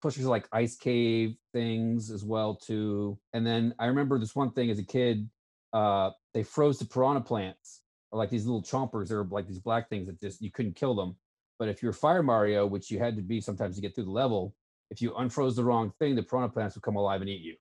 [0.00, 3.18] Plus, there's like ice cave things as well too.
[3.32, 5.28] And then I remember this one thing as a kid.
[5.72, 9.08] Uh, they froze the piranha plants, or like these little chompers.
[9.08, 11.16] They're like these black things that just you couldn't kill them.
[11.58, 14.10] But if you're Fire Mario, which you had to be sometimes to get through the
[14.10, 14.54] level,
[14.90, 17.56] if you unfroze the wrong thing, the piranha plants would come alive and eat you.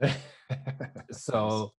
[1.10, 1.72] So,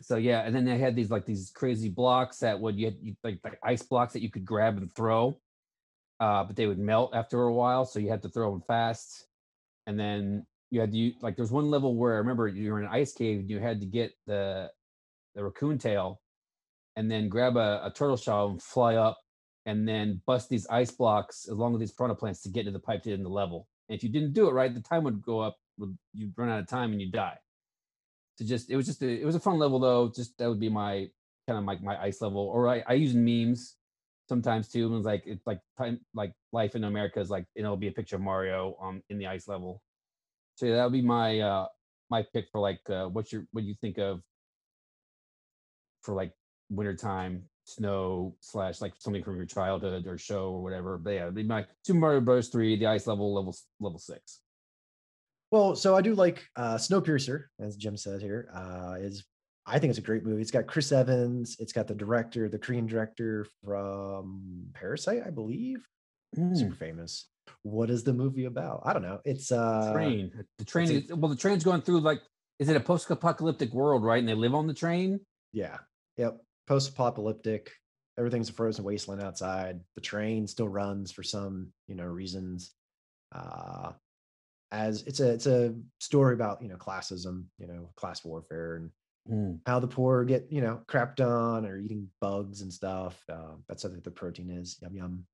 [0.00, 2.96] so yeah, and then they had these like these crazy blocks that would you had
[3.02, 5.38] you, like like ice blocks that you could grab and throw,
[6.20, 9.26] uh, but they would melt after a while, so you had to throw them fast.
[9.86, 12.86] And then you had to like there's one level where I remember you were in
[12.86, 14.70] an ice cave and you had to get the
[15.34, 16.20] the raccoon tail,
[16.96, 19.18] and then grab a, a turtle shell and fly up,
[19.66, 22.78] and then bust these ice blocks along with these piranha plants to get to the
[22.78, 23.68] pipe to end the level.
[23.88, 25.56] And if you didn't do it right, the time would go up.
[26.14, 27.38] You'd run out of time and you die
[28.40, 30.58] to just it was just a, it was a fun level though just that would
[30.58, 31.08] be my
[31.46, 33.76] kind of like my ice level or i, I use memes
[34.28, 37.68] sometimes too and it's like it's like time like life in america is like know
[37.68, 39.82] it'll be a picture of mario um in the ice level.
[40.54, 41.66] So yeah, that would be my uh
[42.10, 44.20] my pick for like uh what's your what do you think of
[46.02, 46.32] for like
[46.68, 51.34] wintertime snow slash like something from your childhood or show or whatever but yeah it'd
[51.34, 52.48] be my super mario bros.
[52.48, 54.40] 3 the ice level level level six
[55.50, 58.50] Well, so I do like uh, Snowpiercer, as Jim said here.
[58.54, 59.24] Uh, is
[59.66, 60.40] I think it's a great movie.
[60.40, 61.56] It's got Chris Evans.
[61.58, 65.86] It's got the director, the Korean director from Parasite, I believe.
[66.34, 66.54] Hmm.
[66.54, 67.28] Super famous.
[67.62, 68.82] What is the movie about?
[68.84, 69.20] I don't know.
[69.24, 70.32] It's uh, train.
[70.58, 72.20] The train is well, the train's going through like
[72.58, 74.18] is it a post-apocalyptic world, right?
[74.18, 75.20] And they live on the train.
[75.52, 75.78] Yeah.
[76.16, 76.38] Yep.
[76.66, 77.72] Post-apocalyptic.
[78.18, 79.80] Everything's a frozen wasteland outside.
[79.94, 82.72] The train still runs for some, you know, reasons.
[83.34, 83.92] Uh
[84.72, 88.90] as it's a it's a story about, you know, classism, you know, class warfare and
[89.28, 89.56] Hmm.
[89.66, 93.22] how the poor get, you know, crapped on or eating bugs and stuff.
[93.28, 94.78] Uh, that's what the protein is.
[94.80, 95.26] Yum yum.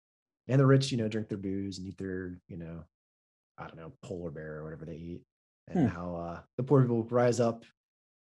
[0.49, 2.85] And the rich, you know, drink their booze and eat their, you know,
[3.59, 5.23] I don't know, polar bear or whatever they eat.
[5.69, 5.87] And Hmm.
[5.87, 7.65] how uh, the poor people rise up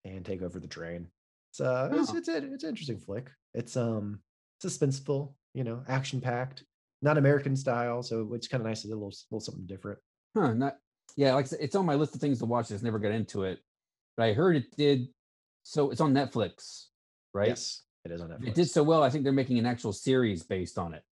[0.04, 1.10] and take over the train.
[1.52, 2.18] It's uh, it's Oh.
[2.18, 3.32] it's, a, it's an interesting flick.
[3.54, 4.22] It's um
[4.64, 6.64] suspenseful, you know, action packed,
[7.02, 10.00] not American style, so it's kind of nice to do a little, little something different.
[10.36, 10.78] Huh, not
[11.16, 12.70] yeah, like I said, it's on my list of things to watch.
[12.70, 13.60] Just never got into it,
[14.18, 15.08] but I heard it did.
[15.64, 16.86] So it's on Netflix,
[17.34, 17.48] right?
[17.50, 18.48] Yes, it is on Netflix.
[18.48, 19.04] It did so well.
[19.04, 21.04] I think they're making an actual series based on it.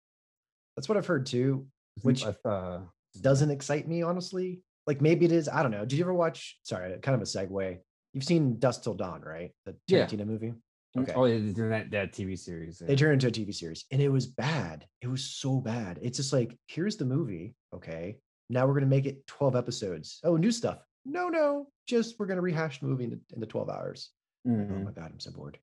[0.76, 1.68] That's what I've heard too.
[2.02, 2.80] Which If, uh,
[3.22, 4.62] doesn't excite me honestly.
[4.88, 5.48] Like maybe it is.
[5.48, 5.86] I don't know.
[5.86, 6.58] Did you ever watch?
[6.64, 7.78] Sorry, kind of a segue.
[8.14, 9.52] You've seen Dusk Till Dawn, right?
[9.66, 10.06] The Yeah.
[10.06, 10.54] Tarantino movie.
[10.96, 11.14] Okay.
[11.16, 11.40] oh, yeah,
[11.70, 12.78] that that TV series.
[12.78, 14.86] They turned into a TV series, and it was bad.
[15.02, 15.98] It was so bad.
[16.04, 17.56] It's just like here's the movie.
[17.74, 18.18] Okay,
[18.54, 20.20] now we're gonna make it twelve episodes.
[20.24, 20.80] Oh, new stuff.
[21.06, 24.12] No, no, just we're gonna rehash the movie into, into twelve hours.
[24.48, 24.84] Oh Mhm.
[24.86, 25.58] my god, I'm so bored.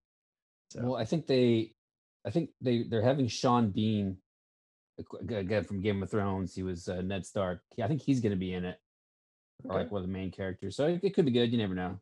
[0.73, 1.75] So Well, I think they,
[2.27, 4.17] I think they they're having Sean Bean,
[5.29, 6.55] again from Game of Thrones.
[6.55, 7.63] He was uh, Ned Stark.
[7.83, 8.79] I think he's going to be in it,
[9.65, 10.77] or like one of the main characters.
[10.77, 11.51] So it, it could be good.
[11.53, 11.99] You never know.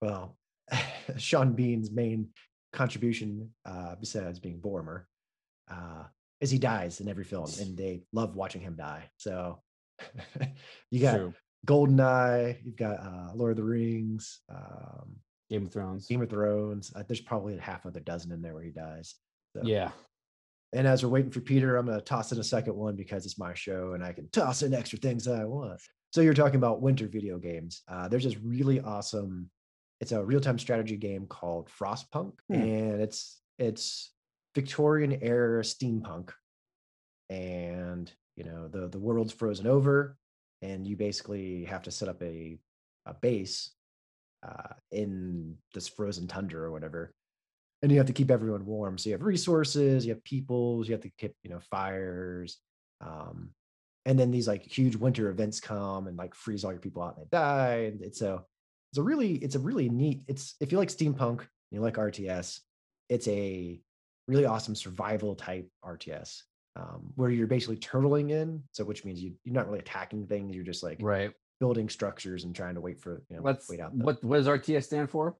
[0.00, 0.36] well,
[1.16, 2.28] Sean Bean's main
[2.72, 5.04] contribution, uh, besides being Boromir,
[5.70, 6.04] uh,
[6.40, 9.10] is he dies in every film, and they love watching him die.
[9.18, 9.60] So
[10.90, 11.34] you got True.
[11.66, 15.16] Goldeneye, you've got uh, Lord of the Rings, um,
[15.48, 16.06] Game of Thrones.
[16.06, 16.92] Game of Thrones.
[16.94, 19.14] Uh, there's probably a half other dozen in there where he dies.
[19.54, 19.90] So, Yeah.
[20.74, 23.26] And as we're waiting for Peter, I'm going to toss in a second one because
[23.26, 25.80] it's my show and I can toss in extra things that I want.
[26.14, 27.82] So you're talking about winter video games.
[27.86, 29.50] Uh, there's this really awesome.
[30.00, 32.54] It's a real-time strategy game called Frostpunk, Hmm.
[32.54, 34.12] and it's it's
[34.54, 36.30] Victorian era steampunk,
[37.30, 40.16] and you know the the world's frozen over,
[40.62, 42.58] and you basically have to set up a
[43.06, 43.70] a base
[44.46, 47.12] uh, in this frozen tundra or whatever,
[47.82, 48.98] and you have to keep everyone warm.
[48.98, 52.58] So you have resources, you have peoples, you have to keep you know fires,
[53.00, 53.50] um,
[54.06, 57.16] and then these like huge winter events come and like freeze all your people out
[57.16, 57.90] and they die.
[57.92, 58.42] And it's a
[58.92, 60.22] it's a really it's a really neat.
[60.26, 62.60] It's if you like steampunk, and you like RTS,
[63.08, 63.80] it's a
[64.28, 66.42] really awesome survival type RTS
[66.76, 68.62] um, where you're basically turtling in.
[68.72, 70.54] So which means you you're not really attacking things.
[70.54, 71.32] You're just like Right.
[71.60, 73.68] building structures and trying to wait for you know Let's.
[73.68, 75.36] wait out the What what does RTS stand for?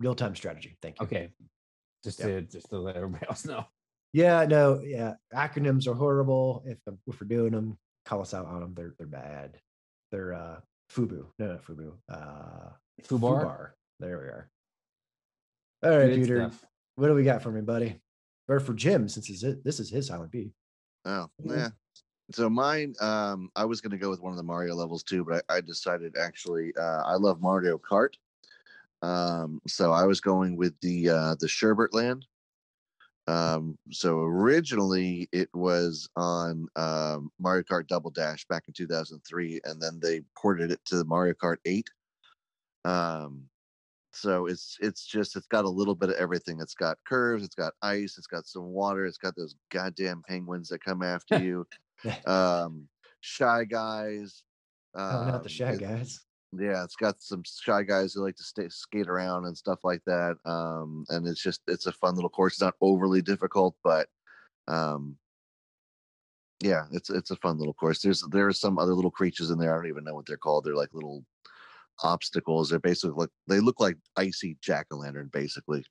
[0.00, 0.76] real time strategy.
[0.80, 1.06] Thank you.
[1.06, 1.30] Okay.
[2.04, 2.26] Just Yeah.
[2.26, 3.64] to just to let everybody else know.
[4.12, 5.14] Yeah, no, yeah.
[5.34, 6.62] Acronyms are horrible.
[6.66, 8.74] If um, if we're doing them, call us out on them.
[8.74, 9.60] They're they're bad.
[10.12, 10.60] They're uh
[10.92, 11.26] FUBU.
[11.38, 11.92] No, not FUBU.
[12.08, 12.70] Uh
[13.02, 13.70] Fubar.
[14.00, 14.50] There we are.
[15.84, 16.36] All right, Good Peter.
[16.50, 16.64] stuff.
[16.96, 18.00] What do we got for me, buddy?
[18.48, 20.52] Or for Jim, since this is, this is his Silent B.
[21.08, 21.70] Oh, yeah.
[22.32, 25.42] So mine, um, I was gonna go with one of the Mario levels too, but
[25.48, 28.10] I, I decided actually, uh, I love Mario Kart.
[29.00, 32.26] Um, so I was going with the uh, the Sherbet Land.
[33.26, 39.80] Um, so originally it was on um, Mario Kart Double Dash back in 2003, and
[39.80, 41.88] then they ported it to Mario Kart 8.
[42.84, 43.47] Um,
[44.20, 46.58] so it's it's just it's got a little bit of everything.
[46.60, 50.68] It's got curves, it's got ice, it's got some water, it's got those goddamn penguins
[50.68, 51.66] that come after you.
[52.26, 52.88] um,
[53.20, 54.42] shy guys.
[54.94, 56.20] oh, not the um, shy it- guys.
[56.58, 60.02] yeah, it's got some shy guys who like to stay skate around and stuff like
[60.06, 60.36] that.
[60.44, 62.54] Um, and it's just it's a fun little course.
[62.54, 64.08] It's not overly difficult, but
[64.68, 65.16] um,
[66.60, 68.00] yeah, it's it's a fun little course.
[68.02, 69.72] There's there are some other little creatures in there.
[69.72, 70.64] I don't even know what they're called.
[70.64, 71.24] They're like little
[72.02, 72.70] obstacles.
[72.70, 75.84] They're basically like they look like icy jack o' lantern, basically.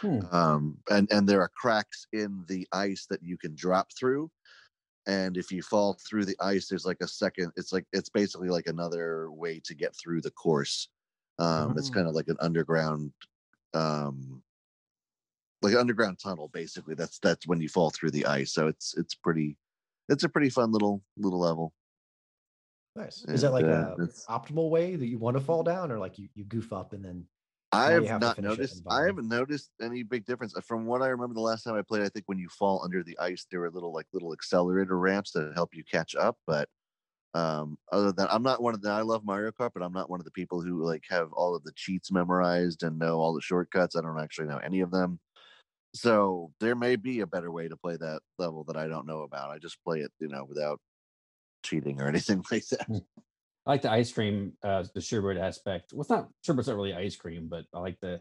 [0.00, 0.20] Hmm.
[0.30, 4.30] Um, and and there are cracks in the ice that you can drop through.
[5.06, 7.52] And if you fall through the ice, there's like a second.
[7.56, 10.88] It's like it's basically like another way to get through the course.
[11.38, 11.94] Um, It's Oh.
[11.94, 13.12] kind of like an underground,
[13.74, 14.44] um,
[15.62, 16.48] like an underground tunnel.
[16.48, 18.52] Basically, that's that's when you fall through the ice.
[18.52, 19.56] So it's it's pretty,
[20.08, 21.74] it's a pretty fun little little level.
[22.96, 23.24] Nice.
[23.26, 26.18] Is that like uh, a optimal way that you want to fall down, or like
[26.18, 27.24] you, you goof up and then
[27.72, 28.82] I have have not noticed.
[28.90, 31.82] I haven't noticed any big difference Uh, from what I remember the last time I
[31.82, 32.02] played.
[32.02, 35.30] I think when you fall under the ice, there were little like little accelerator ramps
[35.32, 36.36] that help you catch up.
[36.46, 36.68] But
[37.34, 38.90] um, other than that, I'm not one of the.
[38.90, 41.54] I love Mario Kart, but I'm not one of the people who like have all
[41.54, 43.94] of the cheats memorized and know all the shortcuts.
[43.94, 45.20] I don't actually know any of them.
[45.94, 49.22] So there may be a better way to play that level that I don't know
[49.22, 49.50] about.
[49.50, 50.80] I just play it, you know, without
[51.62, 52.86] cheating or anything like that.
[53.66, 55.92] I like the ice cream, uh, the sherbet aspect.
[55.92, 58.20] Well, it's not sherbet's not really ice cream, but I like the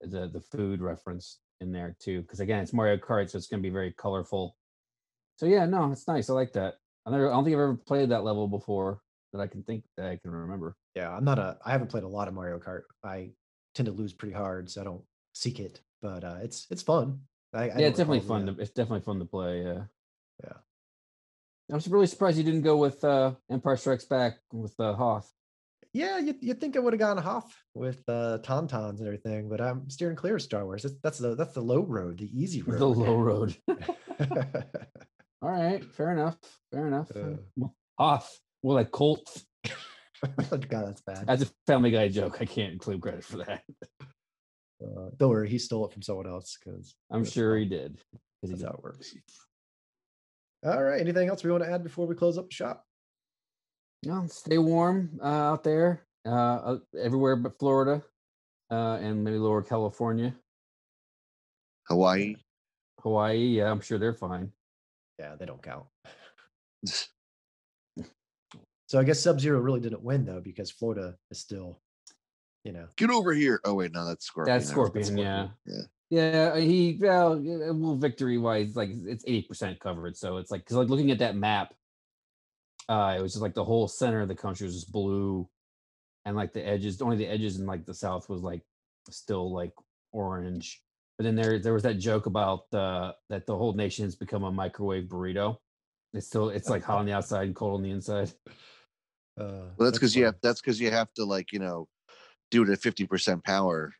[0.00, 2.22] the the food reference in there too.
[2.22, 4.56] Because again, it's Mario Kart, so it's going to be very colorful.
[5.36, 6.28] So yeah, no, it's nice.
[6.28, 6.74] I like that.
[7.06, 9.00] I never, I don't think I've ever played that level before
[9.32, 10.76] that I can think that I can remember.
[10.94, 11.56] yeah, I'm not a.
[11.64, 12.82] I haven't played a lot of Mario Kart.
[13.02, 13.30] I
[13.74, 15.80] tend to lose pretty hard, so I don't seek it.
[16.02, 17.20] But uh, it's it's fun.
[17.54, 18.46] I, I yeah, it's definitely fun.
[18.46, 19.62] To, it's definitely fun to play.
[19.62, 19.72] Yeah.
[19.72, 19.82] Yeah.
[21.72, 25.32] I'm really surprised you didn't go with uh, Empire Strikes Back with uh, Hoth.
[25.94, 29.60] Yeah, you you think I would have gone Hoth with uh, tauntauns and everything, but
[29.60, 30.82] I'm steering clear of Star Wars.
[30.82, 32.78] That's, that's the that's the low road, the easy road.
[32.78, 33.56] The low road.
[35.42, 36.36] All right, fair enough.
[36.70, 37.10] Fair enough.
[37.14, 37.36] Uh.
[37.56, 39.42] Well, Hoth, more like Colt.
[40.50, 41.26] God, that's bad.
[41.26, 42.36] That's a Family Guy joke.
[42.40, 43.62] I can't claim credit for that.
[44.82, 47.98] Uh, don't worry, he stole it from someone else because I'm sure he did.
[48.42, 48.66] he that's did.
[48.66, 49.14] how it works.
[50.64, 51.00] All right.
[51.00, 52.86] Anything else we want to add before we close up the shop?
[54.04, 58.02] No, stay warm uh, out there, uh, uh, everywhere but Florida,
[58.70, 60.34] uh, and maybe lower California,
[61.86, 62.34] Hawaii.
[63.00, 63.38] Hawaii.
[63.38, 64.50] Yeah, I'm sure they're fine.
[65.20, 65.84] Yeah, they don't count.
[68.88, 71.80] So I guess Sub Zero really didn't win though because Florida is still,
[72.62, 73.58] you know, Get over here.
[73.64, 74.54] Oh wait, no, that's Scorpion.
[74.54, 75.48] That's I was- Scorpion, yeah.
[75.64, 75.82] Yeah.
[76.12, 80.14] Yeah, he well, well, victory wise, like it's eighty percent covered.
[80.14, 81.72] So it's like because like looking at that map,
[82.86, 85.48] uh, it was just like the whole center of the country was just blue,
[86.26, 88.60] and like the edges, only the edges in like the south was like
[89.08, 89.72] still like
[90.12, 90.82] orange.
[91.16, 94.44] But then there there was that joke about uh, that the whole nation has become
[94.44, 95.56] a microwave burrito.
[96.12, 98.30] It's still it's like hot on the outside and cold on the inside.
[99.40, 101.88] uh, Well, that's because you have that's because you have to like you know
[102.50, 103.94] do it at fifty percent power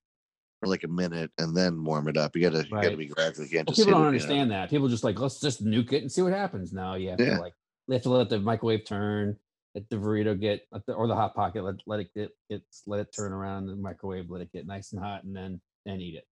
[0.62, 2.36] for like a minute and then warm it up.
[2.36, 3.44] You gotta you gotta be gradual.
[3.44, 4.22] You can't Well, just people don't it, you know.
[4.22, 4.70] understand that.
[4.70, 6.72] People just like let's just nuke it and see what happens.
[6.72, 7.34] No, you have Yeah.
[7.34, 7.54] to like
[7.88, 9.36] they have to let the microwave turn,
[9.74, 12.62] let the burrito get let the, or the hot pocket let let it get get
[12.86, 15.60] let it turn around in the microwave, let it get nice and hot, and then
[15.84, 16.28] then eat it.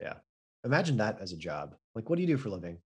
[0.00, 0.14] Yeah.
[0.64, 1.76] Imagine that as a job.
[1.94, 2.78] Like, what do you do for a living?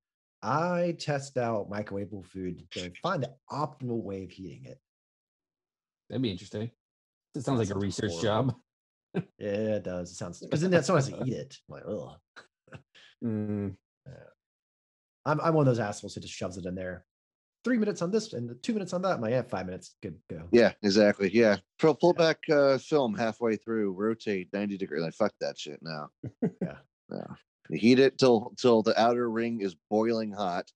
[0.43, 4.79] I test out microwavable food to find the optimal way of heating it.
[6.11, 6.71] That'd be interesting.
[7.35, 8.53] It sounds like a research horrible.
[8.53, 8.57] job.
[9.39, 10.11] Yeah, it does.
[10.11, 11.57] It sounds because then that's someone has to eat it.
[11.69, 12.81] I'm like, ugh.
[13.25, 13.77] Mm,
[15.27, 17.05] I'm I'm one of those assholes who just shoves it in there.
[17.65, 19.13] Three minutes on this and two minutes on that.
[19.13, 20.49] I'm like, yeah, five minutes, good go.
[20.53, 21.31] Yeah, exactly.
[21.33, 21.57] Yeah.
[21.79, 25.03] Pull, pull back uh, film halfway through, rotate 90 degrees.
[25.03, 26.11] Like, fuck that shit now.
[26.43, 26.77] Yeah.
[27.11, 27.27] Yeah.
[27.71, 30.71] You heat it till till the outer ring is boiling hot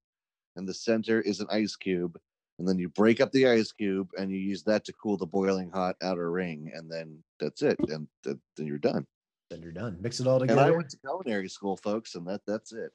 [0.55, 2.17] and the center is an ice cube.
[2.59, 5.25] And then you break up the ice cube and you use that to cool the
[5.25, 6.71] boiling hot outer ring.
[6.75, 7.77] And then that's it.
[7.87, 9.07] And th- then you're done.
[9.49, 9.97] Then you're done.
[10.01, 12.91] Mix it all And I went to culinary school, folks, and that that's it.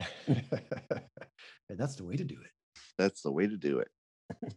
[0.26, 2.50] and that's the way to do it.
[2.96, 3.88] That's the way to do it.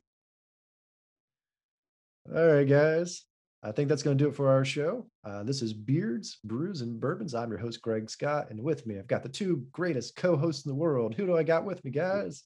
[2.34, 3.26] All right, guys.
[3.62, 5.08] I think that's going to do it for our show.
[5.26, 7.34] Uh, this is Beards, Brews, and Bourbons.
[7.34, 8.48] I'm your host, Greg Scott.
[8.50, 11.16] And with me, I've got the two greatest co hosts in the world.
[11.16, 12.44] Who do I got with me, guys?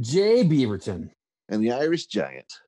[0.00, 1.10] Jay Beaverton.
[1.48, 2.60] And the Irish Giant.